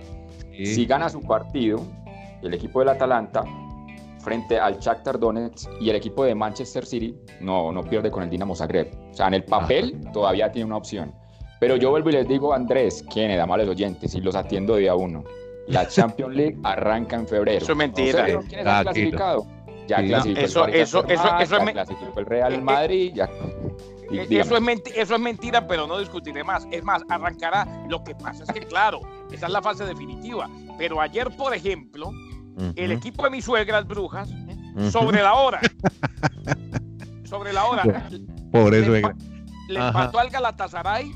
Si 0.51 0.85
gana 0.85 1.07
su 1.09 1.21
partido, 1.21 1.79
el 2.41 2.53
equipo 2.53 2.79
del 2.79 2.89
Atalanta 2.89 3.43
frente 4.19 4.59
al 4.59 4.79
Shakhtar 4.79 5.17
Donetsk 5.17 5.69
y 5.79 5.89
el 5.89 5.95
equipo 5.95 6.25
de 6.25 6.35
Manchester 6.35 6.85
City 6.85 7.15
no, 7.39 7.71
no 7.71 7.83
pierde 7.83 8.11
con 8.11 8.23
el 8.23 8.29
Dinamo 8.29 8.53
Zagreb. 8.53 8.91
O 9.11 9.13
sea, 9.13 9.27
en 9.29 9.35
el 9.35 9.45
papel 9.45 9.97
todavía 10.11 10.51
tiene 10.51 10.65
una 10.65 10.75
opción. 10.77 11.15
Pero 11.61 11.77
yo 11.77 11.89
vuelvo 11.89 12.09
y 12.09 12.13
les 12.13 12.27
digo, 12.27 12.53
Andrés, 12.53 13.03
¿quién 13.11 13.31
es? 13.31 13.39
Amables 13.39 13.69
oyentes, 13.69 14.13
y 14.13 14.19
los 14.19 14.35
atiendo 14.35 14.75
día 14.75 14.93
uno. 14.93 15.23
La 15.67 15.87
Champions 15.87 16.35
League 16.35 16.57
arranca 16.63 17.15
en 17.15 17.27
febrero. 17.27 17.59
Eso 17.63 17.71
es 17.71 17.77
mentira. 17.77 18.27
¿No 18.27 18.41
sé 18.41 18.47
quiénes 18.49 18.67
Ah, 18.67 18.77
han 18.79 18.83
clasificado? 18.83 19.47
Ya 19.91 19.97
Sí. 20.01 20.07
clasificó 20.07 20.39
Eso- 20.41 20.65
el 20.67 20.73
eso- 20.75 21.05
eso- 21.07 21.37
es 21.39 21.49
ya 21.49 21.59
me- 21.59 21.73
clasificó 21.73 22.19
el 22.19 22.25
Real 22.25 22.53
Eh, 22.53 22.55
eh, 22.55 22.61
Madrid, 22.61 23.11
ya... 23.13 23.29
y 24.09 24.17
Eh. 24.19 24.27
Eso 24.41 24.55
es, 24.55 24.61
menti- 24.61 24.91
eso 24.95 25.15
es 25.15 25.19
mentira, 25.21 25.67
pero 25.67 25.85
no 25.87 25.99
discutiré 25.99 26.43
más. 26.43 26.65
Es 26.71 26.83
más, 26.83 27.01
arrancará. 27.09 27.67
Lo 27.89 28.03
que 28.03 28.15
pasa 28.15 28.43
es 28.43 28.51
que, 28.53 28.61
claro, 28.61 29.01
esa 29.31 29.47
es 29.47 29.51
la 29.51 29.61
fase 29.61 29.83
definitiva. 29.85 30.49
Pero 30.77 31.01
ayer, 31.01 31.29
por 31.35 31.53
ejemplo, 31.53 32.11
el 32.75 32.91
equipo 32.91 33.23
de 33.25 33.29
mis 33.31 33.43
suegras 33.45 33.85
brujas, 33.87 34.29
¿eh? 34.31 34.89
Sobre 34.91 35.21
la 35.21 35.33
hora, 35.33 35.59
sobre 37.25 37.53
la 37.53 37.65
hora, 37.65 37.83
Por 38.51 38.73
eso, 38.73 38.91
le, 38.91 39.79
empató 39.79 40.19
al 40.19 40.29
Galatasaray 40.29 41.11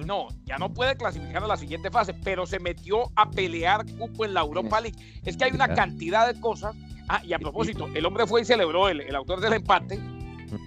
y 0.00 0.04
no, 0.04 0.28
ya 0.44 0.58
no 0.58 0.72
puede 0.72 0.96
clasificar 0.96 1.42
a 1.42 1.46
la 1.46 1.56
siguiente 1.56 1.90
fase, 1.90 2.14
pero 2.14 2.46
se 2.46 2.58
metió 2.58 3.10
a 3.16 3.30
pelear 3.30 3.84
cupo 3.98 4.24
en 4.24 4.34
la 4.34 4.40
Europa 4.40 4.80
League. 4.80 4.96
Es 5.24 5.36
que 5.36 5.44
hay 5.44 5.52
una 5.52 5.68
cantidad 5.68 6.32
de 6.32 6.40
cosas. 6.40 6.74
Ah, 7.08 7.20
y 7.24 7.32
a 7.32 7.38
propósito, 7.38 7.88
el 7.94 8.04
hombre 8.06 8.26
fue 8.26 8.42
y 8.42 8.44
celebró, 8.44 8.88
el, 8.88 9.00
el 9.00 9.14
autor 9.16 9.40
del 9.40 9.54
empate 9.54 9.98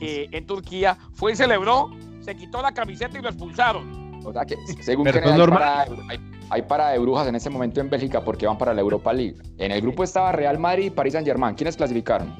eh, 0.01 0.27
en 0.31 0.45
Turquía, 0.45 0.97
fue 1.13 1.33
y 1.33 1.35
celebró, 1.35 1.89
se 2.21 2.35
quitó 2.35 2.61
la 2.61 2.71
camiseta 2.73 3.17
y 3.17 3.21
lo 3.21 3.29
expulsaron. 3.29 4.21
O 4.25 4.31
sea 4.33 4.45
que, 4.45 4.55
según 4.81 5.05
que 5.05 5.19
hay, 5.19 5.47
parada 5.47 5.85
de- 5.85 5.97
hay, 6.09 6.19
hay 6.49 6.61
parada 6.63 6.91
de 6.91 6.99
brujas 6.99 7.27
en 7.27 7.35
este 7.35 7.49
momento 7.49 7.79
en 7.81 7.89
Bélgica 7.89 8.23
porque 8.23 8.45
van 8.47 8.57
para 8.57 8.73
la 8.73 8.81
Europa 8.81 9.11
League. 9.13 9.35
En 9.57 9.71
el 9.71 9.81
grupo 9.81 10.03
estaba 10.03 10.31
Real 10.31 10.59
Madrid 10.59 10.85
y 10.85 10.89
Paris 10.91 11.13
Saint 11.13 11.27
Germain. 11.27 11.55
¿Quiénes 11.55 11.75
clasificaron? 11.77 12.35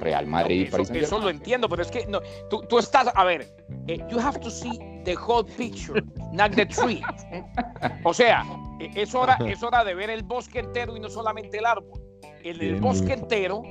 Real 0.00 0.26
Madrid 0.26 0.60
y 0.60 0.62
eso, 0.62 0.72
Paris 0.72 0.88
Saint 0.88 1.02
eso 1.02 1.16
lo 1.16 1.22
Germain. 1.22 1.36
entiendo, 1.36 1.68
pero 1.68 1.82
es 1.82 1.90
que 1.90 2.06
no, 2.06 2.20
tú, 2.48 2.62
tú 2.68 2.78
estás, 2.78 3.08
a 3.14 3.22
ver, 3.24 3.46
eh, 3.86 3.98
you 4.10 4.18
have 4.18 4.40
to 4.40 4.50
see 4.50 4.78
the 5.04 5.14
whole 5.16 5.44
picture, 5.56 6.02
not 6.32 6.52
the 6.54 6.66
tree. 6.66 7.02
O 8.04 8.12
sea, 8.14 8.44
eh, 8.80 8.90
es 8.94 9.14
hora, 9.14 9.36
es 9.46 9.62
hora 9.62 9.84
de 9.84 9.94
ver 9.94 10.10
el 10.10 10.22
bosque 10.22 10.58
entero 10.60 10.96
y 10.96 11.00
no 11.00 11.08
solamente 11.10 11.58
el 11.58 11.66
árbol. 11.66 11.99
En 12.42 12.60
el 12.60 12.80
bosque 12.80 13.12
entero 13.14 13.62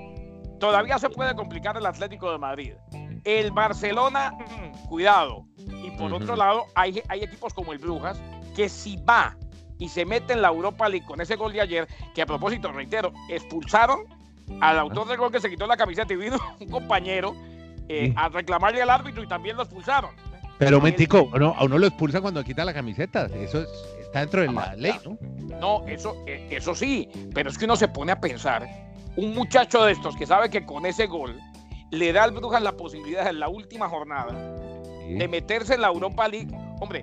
todavía 0.60 0.98
se 1.00 1.10
puede 1.10 1.36
complicar 1.36 1.78
el 1.78 1.86
Atlético 1.86 2.32
de 2.32 2.38
Madrid. 2.38 2.74
El 3.24 3.52
Barcelona, 3.52 4.32
mm, 4.32 4.88
cuidado. 4.88 5.46
Y 5.58 5.92
por 5.92 6.14
otro 6.14 6.36
lado, 6.36 6.66
hay, 6.76 7.02
hay 7.08 7.24
equipos 7.24 7.54
como 7.54 7.74
el 7.74 7.80
Brujas 7.80 8.20
que 8.56 8.70
si 8.70 8.98
va 8.98 9.36
y 9.78 9.88
se 9.90 10.06
mete 10.06 10.34
en 10.34 10.42
la 10.42 10.50
Europa 10.50 10.90
League 10.90 11.06
con 11.06 11.22
ese 11.22 11.36
gol 11.36 11.54
de 11.54 11.62
ayer, 11.62 11.88
que 12.14 12.22
a 12.22 12.26
propósito, 12.26 12.72
reitero, 12.72 13.14
expulsaron 13.30 14.02
al 14.62 14.80
autor 14.80 15.08
del 15.08 15.18
gol 15.18 15.32
que 15.32 15.40
se 15.40 15.50
quitó 15.50 15.68
la 15.68 15.78
camiseta 15.78 16.14
y 16.14 16.18
vino 16.18 16.38
un 16.60 16.68
compañero 16.70 17.36
eh, 17.88 18.08
Sí. 18.08 18.14
a 18.18 18.30
reclamarle 18.30 18.82
al 18.82 18.90
árbitro 18.90 19.24
y 19.24 19.28
también 19.28 19.56
lo 19.58 19.64
expulsaron. 19.64 20.12
Pero, 20.58 20.82
mentico, 20.82 21.30
no, 21.40 21.56
a 21.58 21.64
uno 21.64 21.78
lo 21.78 21.88
expulsan 21.88 22.22
cuando 22.22 22.44
quita 22.44 22.66
la 22.66 22.74
camiseta. 22.74 23.28
Eso 23.28 23.62
es- 23.62 23.70
está 24.10 24.20
dentro 24.22 24.42
de 24.42 24.52
la 24.52 24.76
ley, 24.76 24.94
¿no? 25.06 25.18
No, 25.60 25.88
eso, 25.88 26.16
eh, 26.26 26.48
eso 26.52 26.74
sí, 26.76 27.10
pero 27.34 27.50
es 27.50 27.58
que 27.58 27.66
uno 27.66 27.76
se 27.76 27.88
pone 27.88 28.12
a 28.12 28.20
pensar, 28.20 28.68
un 29.16 29.34
muchacho 29.34 29.84
de 29.84 29.92
estos 29.94 30.16
que 30.16 30.26
sabe 30.26 30.50
que 30.50 30.66
con 30.66 30.86
ese 30.86 31.06
gol 31.08 31.38
le 31.92 32.12
da 32.14 32.24
al 32.24 32.32
Brujas 32.32 32.62
la 32.62 32.74
posibilidad 32.74 33.28
en 33.28 33.40
la 33.40 33.50
última 33.50 33.88
jornada 33.90 34.56
Sí. 35.08 35.16
de 35.16 35.28
meterse 35.28 35.74
en 35.74 35.82
la 35.82 35.88
Europa 35.88 36.28
League, 36.28 36.50
hombre, 36.80 37.02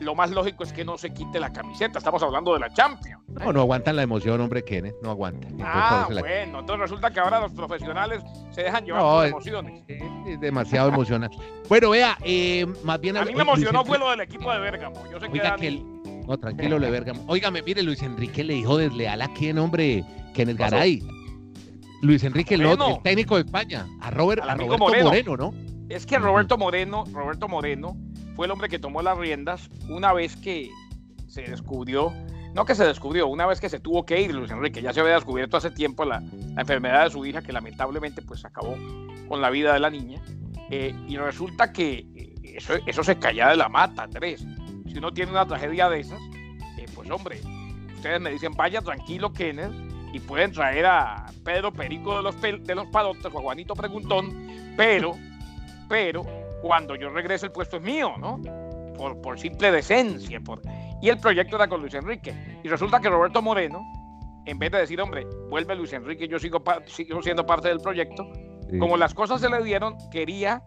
lo 0.00 0.14
más 0.14 0.30
lógico 0.30 0.62
es 0.62 0.72
que 0.72 0.84
no 0.84 0.96
se 0.96 1.12
quite 1.12 1.40
la 1.40 1.52
camiseta, 1.52 1.98
estamos 1.98 2.22
hablando 2.22 2.54
de 2.54 2.60
la 2.60 2.72
Champions. 2.72 3.20
No, 3.26 3.52
no 3.52 3.60
aguantan 3.62 3.96
la 3.96 4.02
emoción, 4.02 4.40
hombre, 4.40 4.64
Kenneth, 4.64 4.94
no 5.02 5.10
aguantan. 5.10 5.50
Entonces, 5.50 5.66
Ah, 5.74 6.06
la- 6.08 6.20
bueno, 6.20 6.60
entonces 6.60 6.78
resulta 6.80 7.10
que 7.10 7.18
ahora 7.18 7.40
los 7.40 7.52
profesionales 7.52 8.22
se 8.52 8.62
dejan 8.62 8.84
llevar 8.84 9.02
No, 9.02 9.08
por 9.10 9.24
es- 9.26 9.32
emociones. 9.32 9.82
Es, 9.88 10.02
es 10.28 10.40
demasiado 10.40 10.88
emocionante. 10.90 11.36
Bueno, 11.68 11.90
vea, 11.90 12.16
eh, 12.22 12.64
más 12.84 13.00
bien... 13.00 13.16
A 13.16 13.24
mí 13.24 13.34
me 13.34 13.42
oye, 13.42 13.44
Luis 13.44 13.58
emocionó 13.58 13.84
fue 13.84 13.98
lo 13.98 14.10
del 14.10 14.20
equipo 14.20 14.52
de 14.52 14.60
Bérgamo. 14.60 15.02
Yo 15.10 15.18
sé 15.18 15.26
que 15.26 15.32
Oiga, 15.32 15.56
Dani- 15.56 15.60
que 15.60 15.66
el- 15.66 15.84
No, 16.28 16.36
tranquilo, 16.38 16.78
le 16.78 16.90
verga. 16.90 17.14
Óigame, 17.26 17.62
mire, 17.62 17.82
Luis 17.82 18.02
Enrique 18.02 18.44
le 18.44 18.52
dijo 18.52 18.76
desleal 18.76 19.22
a 19.22 19.32
quién, 19.32 19.56
hombre, 19.58 20.04
Kenneth 20.34 20.58
pasó? 20.58 20.76
Garay. 20.76 21.02
Luis 22.02 22.22
Enrique, 22.22 22.54
el, 22.54 22.66
otro, 22.66 22.96
el 22.96 23.02
técnico 23.02 23.36
de 23.36 23.40
España, 23.40 23.86
a, 24.02 24.10
Robert, 24.10 24.42
a 24.42 24.54
Roberto 24.54 24.78
Moreno. 24.78 25.06
Moreno, 25.06 25.36
¿no? 25.38 25.54
Es 25.88 26.04
que 26.04 26.18
Roberto 26.18 26.58
Moreno, 26.58 27.04
Roberto 27.12 27.48
Moreno 27.48 27.96
fue 28.36 28.44
el 28.44 28.52
hombre 28.52 28.68
que 28.68 28.78
tomó 28.78 29.00
las 29.00 29.16
riendas 29.16 29.70
una 29.88 30.12
vez 30.12 30.36
que 30.36 30.70
se 31.28 31.42
descubrió, 31.42 32.12
no 32.54 32.66
que 32.66 32.74
se 32.74 32.84
descubrió, 32.84 33.26
una 33.26 33.46
vez 33.46 33.58
que 33.58 33.70
se 33.70 33.80
tuvo 33.80 34.04
que 34.04 34.20
ir 34.20 34.34
Luis 34.34 34.50
Enrique, 34.50 34.82
ya 34.82 34.92
se 34.92 35.00
había 35.00 35.14
descubierto 35.14 35.56
hace 35.56 35.70
tiempo 35.70 36.04
la, 36.04 36.20
la 36.54 36.60
enfermedad 36.60 37.04
de 37.04 37.10
su 37.10 37.24
hija 37.24 37.40
que 37.40 37.54
lamentablemente 37.54 38.20
pues 38.20 38.44
acabó 38.44 38.76
con 39.28 39.40
la 39.40 39.48
vida 39.48 39.72
de 39.72 39.80
la 39.80 39.88
niña 39.88 40.20
eh, 40.70 40.94
y 41.08 41.16
resulta 41.16 41.72
que 41.72 42.06
eh, 42.14 42.34
eso, 42.42 42.74
eso 42.86 43.02
se 43.02 43.18
calla 43.18 43.48
de 43.48 43.56
la 43.56 43.70
mata, 43.70 44.02
Andrés. 44.02 44.46
Si 44.90 44.98
uno 44.98 45.12
tiene 45.12 45.32
una 45.32 45.46
tragedia 45.46 45.88
de 45.88 46.00
esas, 46.00 46.20
eh, 46.78 46.86
pues 46.94 47.10
hombre, 47.10 47.40
ustedes 47.94 48.20
me 48.20 48.30
dicen 48.30 48.52
vaya 48.54 48.80
tranquilo 48.80 49.32
Kenneth 49.32 49.72
y 50.12 50.20
pueden 50.20 50.52
traer 50.52 50.86
a 50.86 51.26
Pedro 51.44 51.72
Perico 51.72 52.16
de 52.16 52.22
los, 52.22 52.36
Pel- 52.40 52.62
de 52.62 52.74
los 52.74 52.86
Palotes 52.88 53.24
o 53.26 53.38
a 53.38 53.42
Juanito 53.42 53.74
Preguntón, 53.74 54.74
pero 54.76 55.14
pero 55.88 56.22
cuando 56.62 56.94
yo 56.96 57.08
regrese 57.10 57.46
el 57.46 57.52
puesto 57.52 57.76
es 57.78 57.82
mío, 57.82 58.12
¿no? 58.18 58.40
Por, 58.96 59.20
por 59.22 59.38
simple 59.38 59.70
decencia. 59.70 60.38
Por... 60.40 60.60
Y 61.00 61.08
el 61.08 61.18
proyecto 61.18 61.56
era 61.56 61.66
con 61.68 61.80
Luis 61.80 61.94
Enrique. 61.94 62.34
Y 62.62 62.68
resulta 62.68 63.00
que 63.00 63.08
Roberto 63.08 63.40
Moreno, 63.40 63.80
en 64.44 64.58
vez 64.58 64.70
de 64.72 64.78
decir, 64.78 65.00
hombre, 65.00 65.26
vuelve 65.48 65.74
Luis 65.76 65.92
Enrique, 65.94 66.28
yo 66.28 66.38
sigo, 66.38 66.62
pa- 66.62 66.82
sigo 66.86 67.22
siendo 67.22 67.46
parte 67.46 67.68
del 67.68 67.78
proyecto, 67.80 68.30
Sí. 68.70 68.78
como 68.78 68.98
las 68.98 69.14
cosas 69.14 69.40
se 69.40 69.48
le 69.48 69.62
dieron, 69.62 69.96
quería 70.10 70.62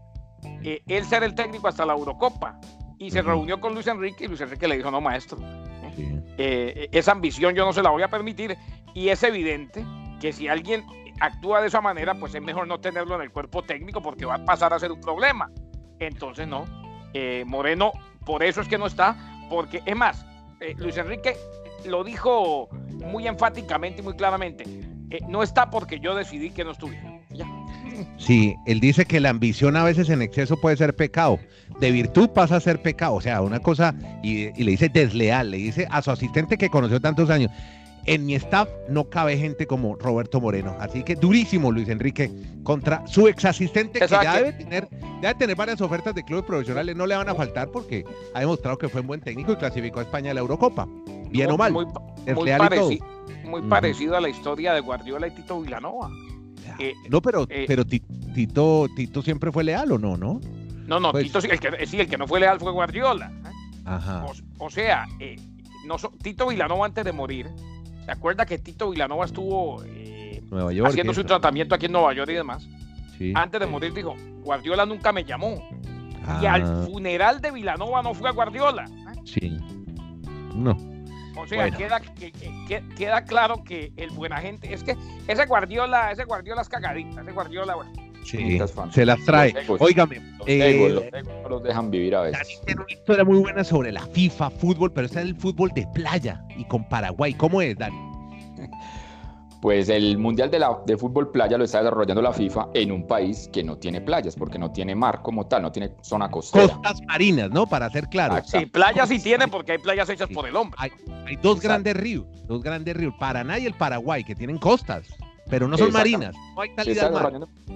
eh, 0.64 0.82
él 0.88 1.06
ser 1.06 1.22
el 1.24 1.36
técnico 1.36 1.68
hasta 1.68 1.86
la 1.86 1.94
Eurocopa. 1.94 2.60
Y 3.02 3.10
se 3.10 3.24
reunió 3.24 3.60
con 3.60 3.74
Luis 3.74 3.88
Enrique 3.88 4.26
y 4.26 4.28
Luis 4.28 4.42
Enrique 4.42 4.68
le 4.68 4.78
dijo, 4.78 4.92
no, 4.92 5.02
maestro, 5.02 5.40
Sí. 5.96 6.08
eh, 6.38 6.88
esa 6.92 7.12
ambición 7.14 7.56
yo 7.56 7.66
no 7.66 7.74
se 7.74 7.82
la 7.82 7.90
voy 7.90 8.04
a 8.04 8.08
permitir 8.10 8.56
y 8.94 9.10
es 9.10 9.24
evidente 9.24 9.84
que 10.20 10.32
si 10.32 10.48
alguien 10.48 10.86
actúa 11.20 11.62
de 11.62 11.68
esa 11.68 11.82
manera, 11.82 12.14
pues 12.14 12.36
es 12.36 12.42
mejor 12.44 12.68
no 12.68 12.80
tenerlo 12.80 13.16
en 13.16 13.22
el 13.24 13.32
cuerpo 13.32 13.64
técnico 13.64 14.02
porque 14.04 14.26
va 14.26 14.36
a 14.36 14.46
pasar 14.46 14.72
a 14.74 14.80
ser 14.80 14.92
un 14.92 15.02
problema. 15.02 15.50
entonces 16.00 16.48
no. 16.48 16.66
Eh, 17.14 17.44
Moreno, 17.48 17.92
por 18.26 18.44
eso 18.44 18.62
es 18.62 18.68
que 18.68 18.78
no 18.78 18.86
está, 18.86 19.18
porque 19.50 19.82
es 19.86 19.96
más, 19.96 20.24
eh, 20.60 20.76
Luis 20.78 20.96
Enrique 20.98 21.36
lo 21.86 22.04
dijo 22.04 22.70
muy 22.92 23.28
enfáticamente 23.28 24.02
y 24.02 24.04
muy 24.04 24.16
claramente. 24.16 24.64
No 25.28 25.44
está 25.44 25.70
porque 25.70 26.00
yo 26.00 26.16
decidí 26.16 26.52
que 26.52 26.64
no 26.64 26.72
estuviera. 26.72 27.11
Sí, 28.18 28.56
él 28.66 28.80
dice 28.80 29.06
que 29.06 29.20
la 29.20 29.30
ambición 29.30 29.76
a 29.76 29.84
veces 29.84 30.10
en 30.10 30.22
exceso 30.22 30.60
puede 30.60 30.78
ser 30.78 30.96
pecado. 30.96 31.40
De 31.80 31.92
virtud 31.92 32.30
pasa 32.30 32.58
a 32.58 32.60
ser 32.60 32.82
pecado. 32.82 33.16
O 33.16 33.22
sea, 33.22 33.42
una 33.42 33.60
cosa, 33.60 33.96
y, 34.24 34.48
y 34.60 34.64
le 34.64 34.72
dice 34.72 34.90
desleal, 34.90 35.52
le 35.52 35.58
dice 35.58 35.88
a 35.90 36.02
su 36.02 36.12
asistente 36.12 36.58
que 36.58 36.70
conoció 36.70 37.00
tantos 37.00 37.30
años. 37.30 37.52
En 38.06 38.26
mi 38.26 38.34
staff 38.34 38.68
no 38.90 39.10
cabe 39.10 39.38
gente 39.38 39.68
como 39.68 39.96
Roberto 39.96 40.42
Moreno. 40.42 40.76
Así 40.80 41.04
que 41.04 41.16
durísimo 41.16 41.72
Luis 41.72 41.88
Enrique 41.88 42.32
contra 42.64 43.06
su 43.06 43.28
ex 43.28 43.46
asistente 43.46 44.00
que 44.00 44.08
ya 44.08 44.38
debe 44.38 44.54
tener, 44.54 44.90
debe 45.22 45.36
tener 45.36 45.56
varias 45.56 45.82
ofertas 45.82 46.16
de 46.16 46.24
clubes 46.24 46.46
profesionales. 46.46 46.96
No 46.96 47.06
le 47.06 47.16
van 47.16 47.30
a 47.30 47.36
faltar 47.36 47.70
porque 47.70 48.04
ha 48.34 48.40
demostrado 48.40 48.78
que 48.78 48.90
fue 48.90 49.02
un 49.02 49.08
buen 49.08 49.22
técnico 49.22 49.52
y 49.52 49.56
clasificó 49.56 50.00
a 50.00 50.04
España 50.04 50.32
a 50.32 50.34
la 50.34 50.40
Eurocopa. 50.40 50.88
Bien 51.30 51.48
muy, 51.48 51.54
o 51.54 51.58
mal. 51.58 51.72
Muy, 51.74 51.86
muy, 51.86 52.50
pareci 52.58 53.00
muy 53.52 53.62
parecido 53.64 54.16
a 54.16 54.22
la 54.22 54.30
historia 54.30 54.74
de 54.74 54.80
Guardiola 54.80 55.28
y 55.28 55.32
Tito 55.32 55.58
Eh, 56.80 56.94
no, 57.10 57.22
pero, 57.22 57.46
eh, 57.50 57.66
pero 57.68 57.86
Tito, 57.86 58.88
Tito 58.96 59.22
siempre 59.22 59.52
fue 59.52 59.64
leal 59.64 59.92
o 59.92 59.98
no, 59.98 60.18
¿no? 60.18 60.42
No, 60.88 61.00
no, 61.00 61.12
pues, 61.12 61.26
Tito 61.26 61.40
el 61.40 61.60
que, 61.60 61.86
sí, 61.86 62.00
el 62.00 62.08
que 62.08 62.18
no 62.18 62.28
fue 62.28 62.40
leal 62.40 62.60
fue 62.60 62.72
Guardiola. 62.72 63.32
¿eh? 63.46 63.50
Ajá. 63.86 64.26
O, 64.26 64.66
o 64.66 64.70
sea, 64.70 65.08
no, 65.86 65.98
Tito 66.22 66.48
Villanova 66.48 66.86
antes 66.86 67.06
de 67.06 67.12
morir 67.12 67.50
¿Se 68.06 68.12
acuerda 68.12 68.46
que 68.46 68.58
Tito 68.58 68.90
Villanova 68.90 69.26
estuvo 69.26 69.84
eh, 69.86 70.42
haciendo 70.86 71.14
su 71.14 71.24
tratamiento 71.24 71.76
aquí 71.76 71.86
en 71.86 71.92
Nueva 71.92 72.14
York 72.14 72.32
y 72.32 72.36
demás? 72.36 72.68
Sí. 73.18 73.32
Antes 73.36 73.60
de 73.62 73.68
morir 73.68 73.94
dijo, 73.94 74.16
Guardiola 74.44 74.86
nunca 74.86 75.12
me 75.12 75.24
llamó. 75.24 75.64
Y 76.42 76.46
al 76.46 76.64
ah. 76.64 76.86
funeral 76.86 77.42
de 77.42 77.52
Villanova 77.52 78.02
no 78.02 78.14
fue 78.14 78.30
a 78.30 78.32
Guardiola. 78.32 78.86
Sí. 79.24 79.58
No. 80.56 80.76
O 81.42 81.48
sea, 81.48 81.72
queda, 81.72 82.00
que, 82.00 82.32
queda 82.98 83.24
claro 83.26 83.64
que 83.64 83.92
el 83.98 84.12
buena 84.12 84.38
gente, 84.38 84.74
es 84.74 84.84
que 84.84 84.96
ese 85.28 85.46
Guardiola, 85.46 86.12
ese 86.12 86.26
Guardiola 86.26 86.62
es 86.62 86.70
cagadita, 86.70 87.22
ese 87.22 87.32
Guardiola, 87.32 87.76
bueno. 87.76 87.92
Sí, 88.24 88.60
se 88.92 89.06
las 89.06 89.20
trae. 89.26 89.54
Óigame. 89.80 90.20
Los, 90.38 90.48
eh, 90.48 91.04
los, 91.12 91.50
los 91.50 91.64
dejan 91.64 91.90
vivir 91.90 92.16
a 92.16 92.22
veces. 92.22 92.62
Tiene 92.66 92.82
una 92.82 92.94
historia 92.94 93.24
muy 93.24 93.40
buena 93.40 93.64
sobre 93.64 93.92
la 93.92 94.06
FIFA, 94.06 94.52
fútbol, 94.52 94.94
pero 94.94 95.08
está 95.08 95.22
es 95.22 95.28
el 95.28 95.36
fútbol 95.36 95.72
de 95.74 95.88
playa 95.94 96.46
y 96.56 96.64
con 96.66 96.88
Paraguay. 96.88 97.34
¿Cómo 97.34 97.62
es, 97.62 97.76
Dani? 97.78 97.98
Pues 99.62 99.90
el 99.90 100.18
Mundial 100.18 100.50
de, 100.50 100.60
la, 100.60 100.80
de 100.86 100.98
Fútbol 100.98 101.32
Playa 101.32 101.58
lo 101.58 101.64
está 101.64 101.80
desarrollando 101.80 102.22
la 102.22 102.34
FIFA 102.34 102.70
en 102.74 102.92
un 102.92 103.06
país 103.06 103.48
que 103.54 103.64
no 103.64 103.78
tiene 103.78 104.02
playas, 104.02 104.36
porque 104.36 104.58
no 104.58 104.72
tiene 104.72 104.96
mar 104.96 105.22
como 105.22 105.46
tal, 105.46 105.62
no 105.62 105.72
tiene 105.72 105.92
zona 106.02 106.32
costera. 106.32 106.68
Costas 106.68 107.00
marinas, 107.08 107.52
¿no? 107.52 107.68
Para 107.68 107.90
ser 107.90 108.08
claro. 108.08 108.42
Sí, 108.44 108.66
playas 108.66 109.10
sí 109.10 109.20
tiene 109.20 109.48
porque 109.48 109.74
hay 109.74 109.78
playas 109.78 110.10
hechas 110.10 110.30
por 110.30 110.48
el 110.48 110.56
hombre. 110.56 110.76
Hay, 110.80 110.92
hay 111.28 111.36
dos 111.36 111.62
grandes 111.62 111.96
ríos, 111.96 112.26
dos 112.48 112.64
grandes 112.64 112.96
ríos, 112.98 113.14
Paraná 113.20 113.60
y 113.60 113.68
el 113.68 113.76
Paraguay, 113.76 114.24
que 114.24 114.34
tienen 114.34 114.58
costas 114.58 115.08
pero 115.52 115.68
no 115.68 115.78
son 115.78 115.92
marinas. 115.92 116.34
No 116.56 116.62
hay 116.62 116.70
se, 116.82 116.92
está 116.94 117.12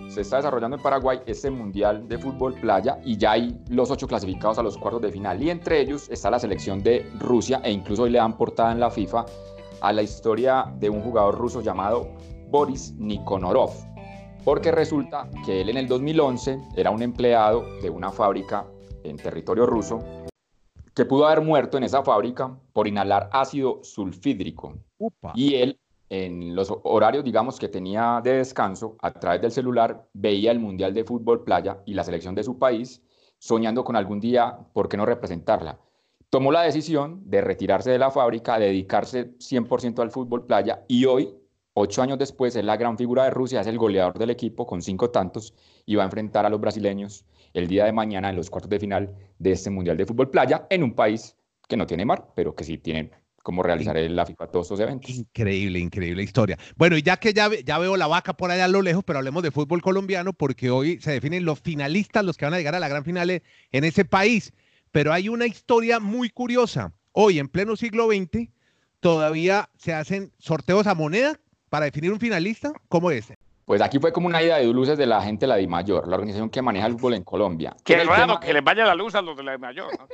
se 0.08 0.22
está 0.22 0.38
desarrollando 0.38 0.78
en 0.78 0.82
Paraguay 0.82 1.20
este 1.26 1.52
Mundial 1.52 2.08
de 2.08 2.18
Fútbol 2.18 2.54
Playa 2.54 2.98
y 3.04 3.18
ya 3.18 3.34
hay 3.34 3.60
los 3.70 3.92
ocho 3.92 4.08
clasificados 4.08 4.58
a 4.58 4.64
los 4.64 4.78
cuartos 4.78 5.02
de 5.02 5.12
final. 5.12 5.44
Y 5.44 5.50
entre 5.50 5.82
ellos 5.82 6.10
está 6.10 6.32
la 6.32 6.40
selección 6.40 6.82
de 6.82 7.06
Rusia 7.20 7.60
e 7.64 7.72
incluso 7.72 8.04
hoy 8.04 8.12
le 8.12 8.18
dan 8.18 8.38
portada 8.38 8.72
en 8.72 8.80
la 8.80 8.90
FIFA 8.90 9.26
a 9.86 9.94
la 9.94 10.02
historia 10.02 10.66
de 10.80 10.90
un 10.90 11.02
jugador 11.02 11.38
ruso 11.38 11.62
llamado 11.62 12.10
Boris 12.50 12.96
Nikonorov. 12.98 13.70
Porque 14.44 14.72
resulta 14.72 15.30
que 15.46 15.62
él 15.62 15.70
en 15.70 15.78
el 15.78 15.88
2011 15.88 16.60
era 16.76 16.90
un 16.90 17.04
empleado 17.04 17.64
de 17.82 17.92
una 17.92 18.12
fábrica 18.12 18.66
en 19.04 19.18
territorio 19.18 19.68
ruso 19.68 20.00
que 20.96 21.06
pudo 21.06 21.28
haber 21.28 21.42
muerto 21.42 21.78
en 21.78 21.84
esa 21.84 22.02
fábrica 22.02 22.58
por 22.74 22.88
inhalar 22.88 23.30
ácido 23.32 23.84
sulfídrico. 23.84 24.74
Y 25.36 25.54
él 25.56 25.80
en 26.10 26.56
los 26.56 26.74
horarios, 26.84 27.24
digamos, 27.24 27.60
que 27.60 27.68
tenía 27.68 28.22
de 28.24 28.38
descanso, 28.38 28.96
a 29.02 29.12
través 29.12 29.42
del 29.42 29.52
celular, 29.52 30.08
veía 30.14 30.52
el 30.52 30.60
Mundial 30.60 30.94
de 30.94 31.04
Fútbol 31.04 31.44
Playa 31.44 31.78
y 31.86 31.94
la 31.94 32.04
selección 32.04 32.34
de 32.34 32.44
su 32.44 32.58
país, 32.58 33.04
soñando 33.38 33.84
con 33.84 33.96
algún 33.96 34.20
día, 34.20 34.58
¿por 34.74 34.88
qué 34.88 34.98
no 34.98 35.06
representarla? 35.06 35.80
Tomó 36.36 36.52
la 36.52 36.64
decisión 36.64 37.22
de 37.24 37.40
retirarse 37.40 37.92
de 37.92 37.98
la 37.98 38.12
fábrica, 38.12 38.60
dedicarse 38.60 39.38
100% 39.38 40.02
al 40.02 40.12
fútbol 40.12 40.46
playa 40.46 40.84
y 40.86 41.06
hoy, 41.06 41.30
ocho 41.74 42.02
años 42.02 42.20
después, 42.20 42.58
es 42.58 42.66
la 42.66 42.76
gran 42.76 42.98
figura 42.98 43.24
de 43.24 43.30
Rusia, 43.30 43.62
es 43.62 43.68
el 43.68 43.78
goleador 43.78 44.20
del 44.20 44.32
equipo 44.32 44.68
con 44.68 44.82
cinco 44.82 45.12
tantos 45.12 45.54
y 45.86 45.96
va 45.96 46.04
a 46.04 46.08
enfrentar 46.08 46.46
a 46.46 46.50
los 46.50 46.60
brasileños 46.60 47.24
el 47.54 47.70
día 47.70 47.86
de 47.86 47.94
mañana 47.94 48.32
en 48.32 48.36
los 48.36 48.50
cuartos 48.50 48.70
de 48.70 48.82
final 48.82 49.16
de 49.40 49.52
este 49.54 49.70
Mundial 49.70 49.96
de 49.96 50.06
Fútbol 50.06 50.30
Playa 50.30 50.68
en 50.70 50.84
un 50.84 50.94
país 50.94 51.38
que 51.70 51.78
no 51.78 51.88
tiene 51.88 52.04
mar, 52.04 52.28
pero 52.36 52.54
que 52.54 52.66
sí 52.66 52.80
tiene 52.80 53.12
cómo 53.42 53.64
realizar 53.64 53.96
la 53.96 54.26
FIFA 54.26 54.48
todos 54.48 54.66
estos 54.66 54.82
eventos. 54.82 55.12
Increíble, 55.12 55.80
increíble 55.80 56.22
historia. 56.22 56.58
Bueno, 56.76 56.98
y 56.98 57.02
ya 57.02 57.16
que 57.16 57.32
ya, 57.32 57.50
ya 57.64 57.78
veo 57.78 57.96
la 57.96 58.08
vaca 58.08 58.36
por 58.36 58.52
allá 58.52 58.66
a 58.66 58.68
lo 58.68 58.82
lejos, 58.82 59.06
pero 59.06 59.20
hablemos 59.20 59.42
de 59.42 59.52
fútbol 59.52 59.82
colombiano 59.82 60.34
porque 60.34 60.70
hoy 60.70 61.00
se 61.00 61.12
definen 61.12 61.46
los 61.46 61.62
finalistas, 61.62 62.26
los 62.26 62.36
que 62.36 62.44
van 62.44 62.56
a 62.56 62.58
llegar 62.58 62.76
a 62.76 62.82
la 62.82 62.90
gran 62.90 63.06
final 63.06 63.30
en 63.30 63.84
ese 63.86 64.04
país. 64.04 64.52
Pero 64.96 65.12
hay 65.12 65.28
una 65.28 65.46
historia 65.46 66.00
muy 66.00 66.30
curiosa. 66.30 66.94
Hoy, 67.12 67.38
en 67.38 67.50
pleno 67.50 67.76
siglo 67.76 68.08
XX, 68.08 68.50
todavía 69.02 69.70
se 69.76 69.94
hacen 69.94 70.32
sorteos 70.40 70.88
a 70.88 70.96
moneda 70.96 71.38
para 71.70 71.84
definir 71.84 72.14
un 72.14 72.20
finalista. 72.22 72.72
¿Cómo 72.88 73.12
es? 73.12 73.34
Pues 73.66 73.82
aquí 73.82 74.00
fue 74.00 74.14
como 74.14 74.28
una 74.28 74.42
idea 74.42 74.56
de 74.56 74.64
luces 74.68 74.98
de 74.98 75.06
la 75.06 75.22
gente 75.22 75.42
de 75.42 75.48
la 75.48 75.58
DIMAYOR, 75.58 76.08
la 76.08 76.16
organización 76.16 76.50
que 76.50 76.62
maneja 76.62 76.88
el 76.88 76.94
fútbol 76.94 77.16
en 77.16 77.26
Colombia. 77.26 77.76
Qué 77.84 78.02
raro 78.06 78.40
que 78.40 78.54
les 78.54 78.64
vaya 78.64 78.86
la 78.86 78.96
luz 78.96 79.14
a 79.16 79.22
los 79.22 79.36
de 79.36 79.44
la 79.44 79.52
DIMAYOR. 79.52 80.00
¿no? 80.00 80.08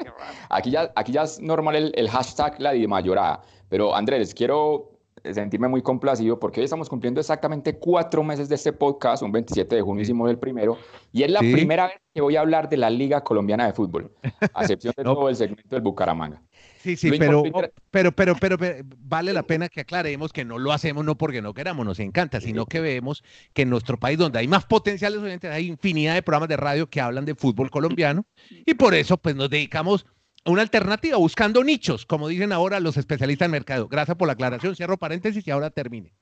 aquí, 0.49 0.71
ya, 0.71 0.91
aquí 0.95 1.11
ya 1.11 1.21
es 1.25 1.39
normal 1.39 1.75
el, 1.75 1.91
el 1.95 2.09
hashtag 2.09 2.59
la 2.59 2.71
DIMAYORada. 2.71 3.39
Pero 3.69 3.95
Andrés, 3.95 4.33
quiero 4.33 4.93
sentirme 5.23 5.67
muy 5.67 5.81
complacido 5.81 6.39
porque 6.39 6.59
hoy 6.59 6.65
estamos 6.65 6.89
cumpliendo 6.89 7.19
exactamente 7.19 7.77
cuatro 7.77 8.23
meses 8.23 8.49
de 8.49 8.55
este 8.55 8.73
podcast. 8.73 9.23
Un 9.23 9.31
27 9.31 9.75
de 9.75 9.81
junio 9.81 10.01
hicimos 10.01 10.29
el 10.29 10.37
primero. 10.37 10.77
Y 11.11 11.23
es 11.23 11.31
la 11.31 11.39
primera 11.39 11.87
vez 11.87 11.95
que 12.13 12.21
voy 12.21 12.35
a 12.35 12.41
hablar 12.41 12.69
de 12.69 12.77
la 12.77 12.89
Liga 12.89 13.23
Colombiana 13.23 13.65
de 13.65 13.73
Fútbol, 13.73 14.11
a 14.53 14.61
excepción 14.61 14.93
de 14.97 15.03
todo 15.03 15.29
el 15.29 15.35
segmento 15.35 15.75
del 15.75 15.81
Bucaramanga. 15.81 16.41
Sí, 16.81 16.95
sí, 16.97 17.11
pero, 17.19 17.43
pero, 17.91 18.11
pero, 18.11 18.35
pero, 18.35 18.57
vale 18.97 19.33
la 19.33 19.43
pena 19.43 19.69
que 19.69 19.81
aclaremos 19.81 20.33
que 20.33 20.43
no 20.43 20.57
lo 20.57 20.71
hacemos 20.71 21.05
no 21.05 21.15
porque 21.15 21.41
no 21.41 21.53
queramos, 21.53 21.85
nos 21.85 21.99
encanta, 21.99 22.41
sino 22.41 22.65
que 22.65 22.79
vemos 22.79 23.23
que 23.53 23.61
en 23.61 23.69
nuestro 23.69 23.97
país, 23.97 24.17
donde 24.17 24.39
hay 24.39 24.47
más 24.47 24.65
potenciales 24.65 25.19
oyentes, 25.19 25.51
hay 25.51 25.67
infinidad 25.67 26.15
de 26.15 26.23
programas 26.23 26.49
de 26.49 26.57
radio 26.57 26.89
que 26.89 26.99
hablan 26.99 27.25
de 27.25 27.35
fútbol 27.35 27.69
colombiano 27.69 28.25
y 28.65 28.73
por 28.73 28.95
eso 28.95 29.17
pues 29.17 29.35
nos 29.35 29.49
dedicamos 29.51 30.07
una 30.45 30.61
alternativa, 30.61 31.17
buscando 31.17 31.63
nichos, 31.63 32.05
como 32.05 32.27
dicen 32.27 32.51
ahora 32.51 32.79
los 32.79 32.97
especialistas 32.97 33.45
en 33.45 33.51
mercado. 33.51 33.87
Gracias 33.87 34.17
por 34.17 34.27
la 34.27 34.33
aclaración, 34.33 34.75
cierro 34.75 34.97
paréntesis 34.97 35.45
y 35.45 35.51
ahora 35.51 35.69
termine. 35.69 36.13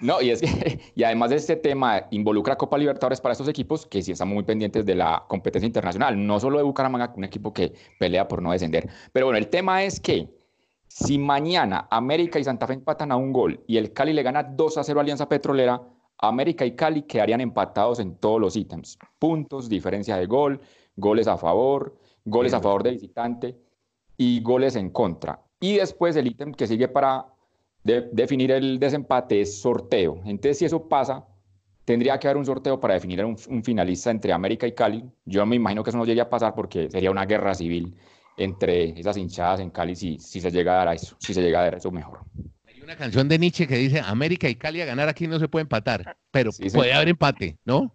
No, 0.00 0.20
y, 0.20 0.30
es 0.30 0.42
además 1.04 1.30
de 1.30 1.36
este 1.36 1.56
tema 1.56 2.06
involucra 2.10 2.56
Copa 2.56 2.76
Libertadores 2.76 3.20
para 3.20 3.32
estos 3.32 3.48
equipos 3.48 3.86
que 3.86 4.02
sí 4.02 4.12
estamos 4.12 4.34
muy 4.34 4.44
pendientes 4.44 4.84
de 4.84 4.94
la 4.94 5.24
competencia 5.28 5.66
internacional, 5.66 6.26
no 6.26 6.40
solo 6.40 6.58
de 6.58 6.64
Bucaramanga, 6.64 7.12
un 7.16 7.24
equipo 7.24 7.52
que 7.52 7.72
pelea 7.98 8.26
por 8.28 8.42
no 8.42 8.52
descender. 8.52 8.88
Pero 9.12 9.26
bueno, 9.26 9.38
el 9.38 9.48
tema 9.48 9.82
es 9.84 10.00
que 10.00 10.28
si 10.88 11.18
mañana 11.18 11.88
América 11.90 12.38
y 12.38 12.44
Santa 12.44 12.66
Fe 12.66 12.74
empatan 12.74 13.12
a 13.12 13.16
un 13.16 13.32
gol 13.32 13.64
y 13.66 13.78
el 13.78 13.92
Cali 13.92 14.12
le 14.12 14.22
gana 14.22 14.42
2 14.42 14.78
a 14.78 14.84
0 14.84 15.00
a 15.00 15.02
Alianza 15.02 15.28
Petrolera, 15.28 15.80
América 16.18 16.64
y 16.64 16.76
Cali 16.76 17.02
quedarían 17.02 17.40
empatados 17.40 17.98
en 17.98 18.16
todos 18.16 18.40
los 18.40 18.56
ítems. 18.56 18.98
Puntos, 19.18 19.68
diferencia 19.68 20.16
de 20.16 20.26
gol, 20.26 20.60
goles 20.96 21.26
a 21.28 21.36
favor, 21.36 21.96
goles 22.24 22.54
a 22.54 22.60
favor 22.60 22.82
de 22.82 22.90
visitante 22.90 23.56
y 24.16 24.40
goles 24.40 24.76
en 24.76 24.90
contra. 24.90 25.40
Y 25.60 25.74
después 25.74 26.16
el 26.16 26.26
ítem 26.26 26.52
que 26.52 26.66
sigue 26.66 26.88
para 26.88 27.26
de, 27.82 28.08
definir 28.12 28.50
el 28.50 28.78
desempate 28.78 29.40
es 29.40 29.60
sorteo. 29.60 30.20
Entonces, 30.24 30.58
si 30.58 30.64
eso 30.64 30.88
pasa, 30.88 31.26
tendría 31.84 32.18
que 32.18 32.26
haber 32.26 32.38
un 32.38 32.46
sorteo 32.46 32.80
para 32.80 32.94
definir 32.94 33.24
un, 33.24 33.36
un, 33.48 33.62
finalista 33.62 34.10
entre 34.10 34.32
América 34.32 34.66
y 34.66 34.72
Cali. 34.72 35.04
Yo 35.24 35.44
me 35.46 35.56
imagino 35.56 35.82
que 35.82 35.90
eso 35.90 35.98
no 35.98 36.06
llegue 36.06 36.20
a 36.20 36.30
pasar 36.30 36.54
porque 36.54 36.90
sería 36.90 37.10
una 37.10 37.26
guerra 37.26 37.54
civil 37.54 37.96
entre 38.36 38.98
esas 38.98 39.16
hinchadas 39.16 39.60
en 39.60 39.70
Cali 39.70 39.94
si, 39.94 40.18
si 40.18 40.40
se 40.40 40.50
llega 40.50 40.72
a 40.72 40.76
dar 40.76 40.88
a 40.88 40.94
eso, 40.94 41.16
si 41.20 41.34
se 41.34 41.42
llega 41.42 41.60
a 41.60 41.64
dar 41.64 41.74
eso 41.76 41.90
mejor. 41.90 42.20
Hay 42.66 42.80
una 42.82 42.96
canción 42.96 43.28
de 43.28 43.38
Nietzsche 43.38 43.66
que 43.66 43.76
dice 43.76 44.00
América 44.00 44.48
y 44.48 44.56
Cali 44.56 44.80
a 44.80 44.86
ganar 44.86 45.08
aquí 45.08 45.28
no 45.28 45.38
se 45.38 45.48
puede 45.48 45.62
empatar, 45.62 46.16
pero 46.30 46.50
puede 46.72 46.92
haber 46.92 47.08
empate, 47.08 47.58
¿no? 47.64 47.94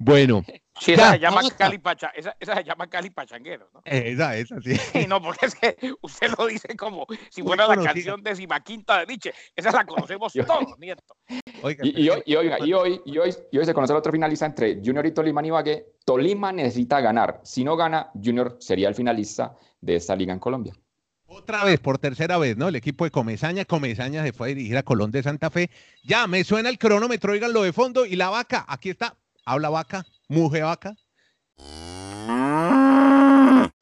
Bueno. 0.00 0.42
Sí, 0.80 0.94
esa, 0.94 1.12
se 1.12 1.18
llama 1.18 1.42
Cali 1.58 1.76
Pacha, 1.76 2.10
esa, 2.16 2.34
esa, 2.40 2.56
se 2.56 2.64
llama 2.64 2.86
Cali 2.86 3.10
Pachanguero, 3.10 3.68
¿no? 3.74 3.82
Esa, 3.84 4.34
esa, 4.34 4.58
sí. 4.62 4.72
no, 5.08 5.20
porque 5.20 5.44
es 5.44 5.54
que 5.54 5.76
usted 6.00 6.30
lo 6.38 6.46
dice 6.46 6.74
como 6.74 7.06
si 7.28 7.42
fuera 7.42 7.68
la 7.68 7.76
canción 7.76 8.22
decimaquinta 8.22 9.00
de 9.00 9.06
Nietzsche. 9.06 9.34
Esa 9.54 9.72
la 9.72 9.84
conocemos 9.84 10.32
todos, 10.46 10.78
nieto. 10.78 11.02
Oiga, 11.62 11.84
y, 11.84 12.04
y, 12.04 12.08
hoy, 12.08 12.22
y, 12.24 12.34
oiga, 12.34 12.56
y, 12.64 12.72
hoy, 12.72 13.02
y, 13.04 13.18
hoy, 13.18 13.34
y 13.52 13.58
hoy 13.58 13.64
se 13.66 13.74
conoce 13.74 13.92
el 13.92 13.98
otro 13.98 14.10
finalista 14.10 14.46
entre 14.46 14.76
Junior 14.76 15.04
y 15.04 15.12
Tolima 15.12 15.46
Ibagué. 15.46 15.84
Tolima 16.06 16.50
necesita 16.50 17.02
ganar. 17.02 17.42
Si 17.44 17.62
no 17.62 17.76
gana, 17.76 18.10
Junior 18.14 18.56
sería 18.58 18.88
el 18.88 18.94
finalista 18.94 19.54
de 19.82 19.96
esta 19.96 20.16
liga 20.16 20.32
en 20.32 20.38
Colombia. 20.38 20.72
Otra 21.26 21.62
vez, 21.62 21.78
por 21.78 21.98
tercera 21.98 22.38
vez, 22.38 22.56
¿no? 22.56 22.68
El 22.68 22.76
equipo 22.76 23.04
de 23.04 23.10
Comesaña, 23.10 23.66
Comesaña 23.66 24.24
se 24.24 24.32
fue 24.32 24.46
a 24.46 24.54
dirigir 24.54 24.78
a 24.78 24.82
Colón 24.82 25.10
de 25.10 25.22
Santa 25.22 25.50
Fe. 25.50 25.70
Ya, 26.02 26.26
me 26.26 26.42
suena 26.42 26.70
el 26.70 26.78
cronómetro, 26.78 27.34
lo 27.34 27.62
de 27.62 27.72
fondo. 27.74 28.06
Y 28.06 28.16
la 28.16 28.30
vaca, 28.30 28.64
aquí 28.66 28.88
está, 28.88 29.14
habla 29.44 29.68
vaca, 29.70 30.04
mujer 30.28 30.64
vaca. 30.64 30.94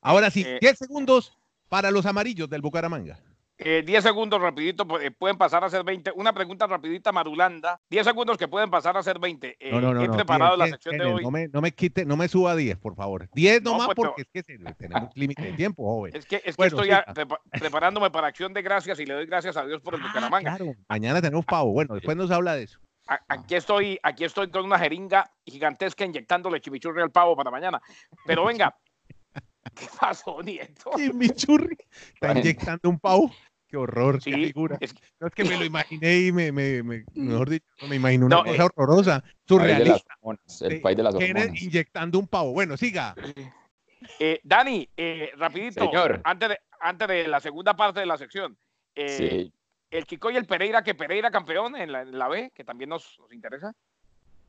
Ahora 0.01 0.31
sí, 0.31 0.43
Eh, 0.47 0.59
10 0.61 0.79
segundos 0.79 1.37
para 1.69 1.91
los 1.91 2.07
amarillos 2.07 2.49
del 2.49 2.63
Bucaramanga. 2.63 3.19
Eh, 3.61 3.83
10 3.85 4.05
segundos 4.05 4.41
rapidito, 4.41 4.85
pu- 4.87 5.03
eh, 5.03 5.11
pueden 5.11 5.37
pasar 5.37 5.65
a 5.65 5.69
ser 5.69 5.83
20. 5.83 6.13
Una 6.15 6.33
pregunta 6.33 6.69
rapidita, 6.69 7.11
Marulanda. 7.11 7.81
10 7.91 8.07
segundos 8.07 8.39
que 8.39 8.47
pueden 8.47 8.71
pasar 8.71 8.97
a 8.97 9.03
ser 9.03 9.19
20. 9.19 9.57
Eh, 9.59 9.73
No, 9.73 9.81
no, 9.81 9.93
no. 9.93 10.03
he 10.05 10.09
preparado 10.09 10.53
10, 10.53 10.59
la 10.61 10.65
10, 10.67 10.75
sección 10.77 10.97
de 10.97 11.05
hoy. 11.05 11.23
No 11.25 11.31
me, 11.33 11.49
no 11.49 11.61
me 11.61 11.73
quite, 11.73 12.05
no 12.07 12.17
me 12.17 12.29
suba 12.29 12.53
a 12.53 12.57
10, 12.57 12.79
por 12.79 12.95
favor. 12.95 13.29
10 13.35 13.61
No, 13.63 13.73
nomás 13.73 13.87
pues, 13.89 13.97
porque 13.97 14.23
es 14.23 14.29
que 14.33 14.43
se- 14.45 14.59
tenemos 14.75 15.11
límite 15.17 15.43
de 15.43 15.53
tiempo, 15.55 15.83
joven. 15.85 16.15
Es 16.15 16.25
que, 16.25 16.37
es 16.37 16.43
que 16.43 16.53
Bueno, 16.57 16.81
estoy 16.81 17.27
preparándome 17.59 18.13
para 18.13 18.29
acción 18.29 18.55
de 18.55 18.63
gracias 18.63 19.01
y 19.01 19.07
le 19.07 19.15
doy 19.15 19.27
gracias 19.27 19.57
a 19.57 19.67
Dios 19.67 19.83
por 19.83 19.97
el 19.97 20.03
Ah, 20.03 20.07
Bucaramanga. 20.07 20.57
claro, 20.57 20.73
mañana 20.89 21.21
tenemos 21.21 21.45
pavo. 21.45 21.73
Bueno, 21.73 21.95
después 21.97 22.17
nos 22.17 22.31
habla 22.31 22.55
de 22.55 22.63
eso. 22.63 22.79
A- 23.09 23.21
Aquí 23.29 23.55
estoy, 23.55 23.99
aquí 24.03 24.25
estoy 24.25 24.51
con 24.51 24.65
una 24.65 24.79
jeringa 24.79 25.31
gigantesca 25.45 26.05
inyectándole 26.05 26.61
chimichurri 26.61 27.01
al 27.03 27.11
pavo 27.11 27.35
para 27.37 27.51
mañana. 27.51 27.81
Pero 28.27 28.45
venga, 28.45 28.77
¿qué 29.75 29.87
pasó, 29.99 30.43
Nieto? 30.43 30.91
Chimichurri. 30.97 31.77
Está 32.15 32.33
inyectando 32.39 32.89
un 32.89 32.99
pavo. 32.99 33.31
Qué 33.67 33.77
horror, 33.77 34.19
qué 34.23 34.33
figura. 34.33 34.79
es- 34.81 34.95
No 35.21 35.27
es 35.27 35.35
que 35.35 35.45
me 35.45 35.57
lo 35.59 35.65
imaginé 35.65 36.19
y 36.21 36.33
me, 36.33 36.51
me, 36.53 36.83
me- 36.83 37.05
mejor 37.15 37.51
dicho, 37.51 37.67
me 37.89 37.97
imagino 37.97 38.27
una 38.27 38.37
No, 38.37 38.45
cosa 38.45 38.63
eh, 38.63 38.69
horrorosa, 38.75 39.21
País 39.21 39.29
de 39.29 39.85
las 39.85 40.03
surrealista. 40.03 40.15
el 40.67 40.81
país 40.81 40.97
de 40.97 41.03
las 41.03 41.15
hormonas. 41.15 41.63
inyectando 41.63 42.19
un 42.19 42.27
pavo. 42.29 42.53
Bueno, 42.53 42.77
siga. 42.79 43.15
Eh, 44.19 44.41
Dani, 44.43 44.89
eh, 44.97 45.33
rapidito, 45.37 45.85
Señor. 45.85 46.21
antes 46.25 46.49
de, 46.51 46.59
antes 46.81 47.09
de 47.09 47.29
la 47.29 47.41
segunda 47.41 47.75
parte 47.75 48.01
de 48.01 48.07
la 48.07 48.17
sección. 48.17 48.57
eh, 48.95 49.09
Sí, 49.09 49.53
El 49.91 50.05
Chico 50.07 50.31
y 50.31 50.37
el 50.37 50.47
Pereira, 50.47 50.83
que 50.83 50.95
Pereira 50.95 51.31
campeón 51.31 51.77
en 51.77 51.93
la, 51.93 52.03
en 52.03 52.19
la 52.19 52.29
B, 52.29 52.53
que 52.55 52.65
también 52.65 52.91
nos, 52.91 53.19
nos 53.19 53.33
interesa. 53.33 53.73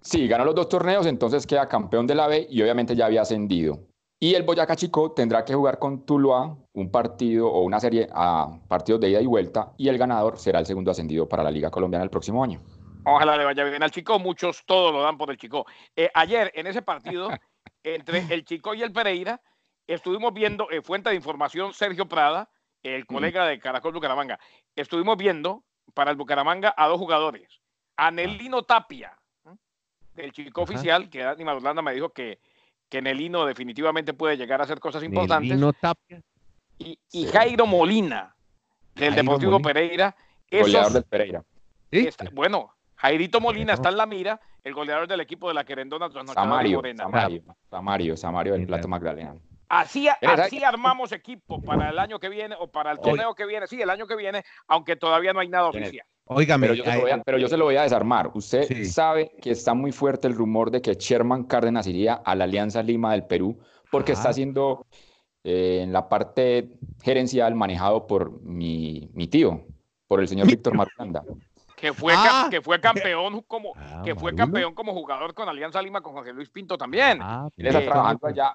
Sí, 0.01 0.27
ganó 0.27 0.45
los 0.45 0.55
dos 0.55 0.69
torneos, 0.69 1.05
entonces 1.05 1.45
queda 1.45 1.67
campeón 1.67 2.07
de 2.07 2.15
la 2.15 2.27
B 2.27 2.47
y 2.49 2.61
obviamente 2.61 2.95
ya 2.95 3.05
había 3.05 3.21
ascendido. 3.21 3.79
Y 4.21 4.35
el 4.35 4.43
Boyacá 4.43 4.75
Chico 4.75 5.11
tendrá 5.13 5.45
que 5.45 5.53
jugar 5.53 5.79
con 5.79 6.05
Tuluá 6.05 6.57
un 6.73 6.91
partido 6.91 7.47
o 7.47 7.61
una 7.61 7.79
serie 7.79 8.07
a 8.11 8.49
partidos 8.67 8.99
de 8.99 9.11
ida 9.11 9.21
y 9.21 9.25
vuelta 9.25 9.71
y 9.77 9.87
el 9.87 9.97
ganador 9.97 10.37
será 10.37 10.59
el 10.59 10.65
segundo 10.65 10.91
ascendido 10.91 11.27
para 11.27 11.41
la 11.41 11.51
Liga 11.51 11.71
Colombiana 11.71 12.03
el 12.03 12.09
próximo 12.09 12.43
año. 12.43 12.59
Ojalá 13.05 13.37
le 13.37 13.45
vaya 13.45 13.63
bien 13.63 13.81
al 13.81 13.91
Chico, 13.91 14.19
muchos 14.19 14.65
todos 14.65 14.91
lo 14.91 15.01
dan 15.01 15.17
por 15.17 15.31
el 15.31 15.37
Chico. 15.37 15.65
Eh, 15.95 16.09
ayer, 16.13 16.51
en 16.53 16.67
ese 16.67 16.81
partido, 16.81 17.29
entre 17.83 18.25
el 18.33 18.43
Chico 18.43 18.73
y 18.73 18.83
el 18.83 18.91
Pereira, 18.91 19.41
estuvimos 19.87 20.33
viendo, 20.33 20.69
eh, 20.69 20.81
fuente 20.81 21.09
de 21.09 21.15
información, 21.15 21.73
Sergio 21.73 22.05
Prada, 22.05 22.49
el 22.83 23.05
colega 23.05 23.45
de 23.45 23.59
Caracol 23.59 23.93
Bucaramanga, 23.93 24.39
estuvimos 24.75 25.17
viendo 25.17 25.63
para 25.93 26.11
el 26.11 26.17
Bucaramanga 26.17 26.73
a 26.77 26.87
dos 26.87 26.97
jugadores. 26.97 27.61
A 27.97 28.11
Nelino 28.11 28.63
Tapia, 28.63 29.17
del 30.15 30.31
Chico 30.31 30.61
Ajá. 30.63 30.71
oficial, 30.71 31.09
que 31.09 31.19
Dani 31.19 31.43
Madulanda 31.43 31.81
me 31.81 31.93
dijo 31.93 32.09
que, 32.09 32.39
que 32.89 33.01
Nelino 33.01 33.45
definitivamente 33.45 34.13
puede 34.13 34.37
llegar 34.37 34.61
a 34.61 34.63
hacer 34.63 34.79
cosas 34.79 35.03
importantes. 35.03 35.49
Nelino 35.49 35.73
Tapia. 35.73 36.21
y, 36.77 36.97
y 37.11 37.25
Sí. 37.25 37.31
Jairo 37.31 37.65
Molina, 37.65 38.35
del 38.95 39.09
Jairo 39.09 39.15
Deportivo 39.23 39.51
Molina. 39.53 39.67
Pereira. 39.73 40.15
Goleador 40.51 40.81
Esos, 40.81 40.93
del 40.93 41.03
Pereira. 41.03 41.43
Bueno, 42.33 42.73
Jairito 42.95 43.39
Molina 43.39 43.73
está 43.73 43.89
en 43.89 43.97
la 43.97 44.05
mira, 44.05 44.39
el 44.63 44.73
goleador 44.73 45.07
del 45.07 45.19
equipo 45.21 45.47
de 45.47 45.53
la 45.53 45.63
Querendona 45.63 46.09
trasnochada 46.09 46.45
Samario, 46.45 46.77
Morena. 46.77 47.03
Samario, 47.03 47.43
Samario, 47.69 48.17
Samario 48.17 48.53
del 48.53 48.65
Plato. 48.65 48.87
Magdalena. 48.87 49.35
Así, 49.69 50.07
así 50.09 50.63
armamos 50.63 51.11
equipo 51.11 51.61
para 51.61 51.89
el 51.91 51.99
año 51.99 52.19
que 52.19 52.27
viene 52.27 52.55
o 52.59 52.67
para 52.71 52.91
el 52.91 52.97
Oye. 52.99 53.09
torneo 53.11 53.35
que 53.35 53.45
viene. 53.45 53.67
Sí, 53.67 53.79
el 53.81 53.89
año 53.89 54.07
que 54.07 54.15
viene, 54.15 54.43
aunque 54.67 54.95
todavía 54.95 55.31
no 55.31 55.39
hay 55.41 55.47
nada 55.47 55.67
oficial. 55.69 56.05
Óigame, 56.25 56.67
Pero 56.67 56.73
yo, 56.75 56.83
se 56.83 56.93
lo 56.95 57.01
voy 57.01 57.11
a, 57.11 57.21
pero 57.23 57.37
yo 57.37 57.47
se 57.47 57.57
lo 57.57 57.65
voy 57.65 57.75
a 57.75 57.81
desarmar. 57.83 58.29
Usted 58.33 58.63
Sí. 58.63 58.85
sabe 58.85 59.31
que 59.41 59.51
está 59.51 59.73
muy 59.73 59.91
fuerte 59.91 60.27
el 60.27 60.35
rumor 60.35 60.69
de 60.71 60.81
que 60.81 60.93
Sherman 60.95 61.43
Cárdenas 61.43 61.87
iría 61.87 62.15
a 62.15 62.35
la 62.35 62.43
Alianza 62.43 62.81
Lima 62.83 63.11
del 63.13 63.25
Perú 63.25 63.59
porque 63.91 64.11
Ajá. 64.13 64.21
está 64.21 64.33
siendo 64.33 64.85
eh, 65.43 65.79
en 65.83 65.93
la 65.93 66.09
parte 66.09 66.71
gerencial 67.01 67.55
manejado 67.55 68.05
por 68.07 68.41
mi, 68.41 69.09
mi 69.13 69.27
tío, 69.27 69.65
por 70.07 70.19
el 70.19 70.27
señor 70.27 70.47
Víctor 70.47 70.75
Marulanda. 70.75 71.23
Que 71.77 71.93
fue, 71.93 72.13
Ah. 72.15 72.47
que 72.51 72.61
fue 72.61 72.79
campeón 72.81 73.41
como 73.47 73.71
Ah, 73.77 74.01
que 74.03 74.13
fue 74.15 74.33
Marulo. 74.33 74.37
campeón 74.45 74.73
como 74.75 74.91
jugador 74.93 75.33
con 75.33 75.47
Alianza 75.47 75.81
Lima 75.81 76.01
con 76.01 76.11
José 76.13 76.33
Luis 76.33 76.49
Pinto 76.49 76.77
también. 76.77 77.19
Ah, 77.21 77.47
Él 77.55 77.67
está 77.67 77.81
trabajando 77.85 78.27
allá 78.27 78.53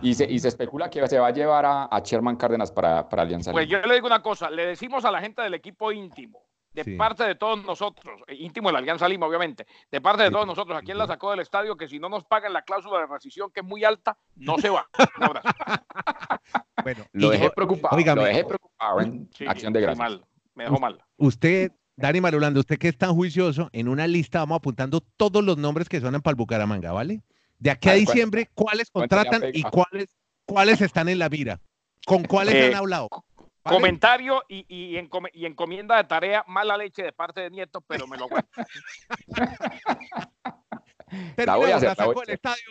y 0.00 0.14
se, 0.14 0.24
y 0.30 0.36
Ah. 0.36 0.40
se 0.40 0.48
especula 0.48 0.88
que 0.90 1.06
se 1.08 1.18
va 1.18 1.28
a 1.28 1.32
llevar 1.32 1.64
a, 1.66 1.84
a 1.84 2.00
Sherman 2.00 2.36
Cárdenas 2.36 2.70
para, 2.72 3.08
para 3.08 3.22
Alianza 3.22 3.52
Pues 3.52 3.68
Lima. 3.68 3.80
yo 3.82 3.86
le 3.88 3.94
digo 3.94 4.06
una 4.06 4.22
cosa, 4.22 4.50
le 4.50 4.66
decimos 4.66 5.04
a 5.04 5.10
la 5.10 5.20
gente 5.20 5.42
del 5.42 5.54
equipo 5.54 5.92
íntimo, 5.92 6.40
de 6.72 6.84
Sí. 6.84 6.96
parte 6.96 7.24
de 7.24 7.34
todos 7.34 7.62
nosotros, 7.64 8.20
eh, 8.26 8.34
íntimo 8.36 8.68
de 8.68 8.72
la 8.74 8.78
Alianza 8.78 9.06
Lima, 9.08 9.26
obviamente, 9.26 9.66
de 9.90 10.00
parte 10.00 10.22
de 10.22 10.28
Sí. 10.28 10.32
todos 10.34 10.46
nosotros, 10.46 10.78
aquí 10.78 10.90
en 10.92 10.98
la 10.98 11.06
sacó 11.06 11.30
del 11.32 11.40
estadio, 11.40 11.76
que 11.76 11.86
si 11.88 11.98
no 11.98 12.08
nos 12.08 12.24
pagan 12.24 12.52
la 12.52 12.62
cláusula 12.62 13.00
de 13.00 13.06
rescisión, 13.06 13.50
que 13.52 13.60
es 13.60 13.66
muy 13.66 13.84
alta, 13.84 14.16
no 14.36 14.56
se 14.58 14.70
va. 14.70 14.86
Un 15.18 15.24
abrazo. 15.24 15.48
Bueno, 16.82 17.04
Lo 17.12 17.30
dejé 17.30 17.50
preocupado, 17.50 17.96
óigame. 17.96 18.22
lo 18.22 18.26
dejé 18.26 18.44
preocupado 18.44 19.00
en 19.00 19.28
Sí, 19.32 19.44
acción 19.46 19.72
de 19.72 19.80
gracias. 19.82 19.98
mal, 19.98 20.24
me 20.54 20.64
dejó 20.64 20.80
mal. 20.80 20.98
usted, 21.16 21.70
Dani 21.96 22.20
Marulanda, 22.20 22.58
usted 22.58 22.76
que 22.78 22.88
es 22.88 22.98
tan 22.98 23.14
juicioso, 23.14 23.68
en 23.72 23.86
una 23.88 24.06
lista 24.08 24.40
vamos 24.40 24.56
apuntando 24.56 25.00
todos 25.16 25.44
los 25.44 25.56
nombres 25.58 25.88
que 25.88 26.00
suenan 26.00 26.22
para 26.22 26.32
el 26.32 26.36
Bucaramanga, 26.36 26.90
¿vale? 26.90 27.22
De 27.62 27.70
aquí 27.70 27.88
a 27.88 27.92
A 27.92 27.94
ver, 27.94 28.04
¿cuál- 28.04 28.14
diciembre, 28.14 28.50
¿cuáles 28.54 28.90
contratan 28.90 29.42
y 29.54 29.62
cuáles, 29.62 30.16
cuáles 30.44 30.80
están 30.80 31.08
en 31.08 31.20
la 31.20 31.28
mira? 31.28 31.60
¿Con 32.04 32.24
cuáles 32.24 32.54
Eh, 32.56 32.66
han 32.66 32.74
hablado? 32.74 33.08
¿Vale? 33.64 33.76
Comentario 33.76 34.42
y, 34.48 34.64
y, 34.68 34.96
encome- 34.96 35.30
y 35.32 35.46
encomienda 35.46 35.96
de 35.96 36.02
tarea, 36.02 36.44
mala 36.48 36.76
leche 36.76 37.04
de 37.04 37.12
parte 37.12 37.40
de 37.42 37.50
Nieto, 37.50 37.80
pero 37.82 38.08
me 38.08 38.16
lo 38.18 38.24
aguanto. 38.24 38.50
La 41.36 41.56
voy 41.56 41.66
Terminamos 41.66 41.72
a 41.72 41.76
hacer, 41.76 41.98
la 41.98 42.06
la 42.06 42.12
hacer. 42.22 42.34
estadio. 42.34 42.62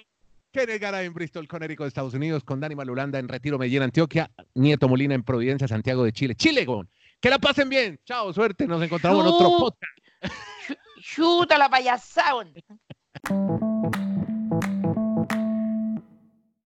Kenneth 0.52 0.82
Garay 0.82 1.06
en 1.06 1.14
Bristol, 1.14 1.48
Connecticut, 1.48 1.88
Estados 1.88 2.14
Unidos, 2.14 2.44
con 2.44 2.60
Dani 2.60 2.76
Malulanda 2.76 3.18
en 3.20 3.30
Retiro 3.30 3.58
Medellín, 3.58 3.84
Antioquia, 3.84 4.30
Nieto 4.56 4.90
Molina 4.90 5.16
en 5.16 5.24
Providencia, 5.24 5.68
Santiago 5.70 6.04
de 6.04 6.12
Chile. 6.12 6.36
Chile, 6.36 6.66
gon. 6.66 6.90
Que 7.22 7.30
la 7.30 7.40
pasen 7.40 7.70
bien. 7.70 7.98
Chao, 8.04 8.34
suerte. 8.34 8.68
Nos 8.68 8.82
encontramos 8.84 9.22
en 9.26 9.32
otro 9.32 9.48
podcast. 9.58 9.94
Chuta 11.02 11.58
la 11.58 11.70
payasada. 11.70 12.44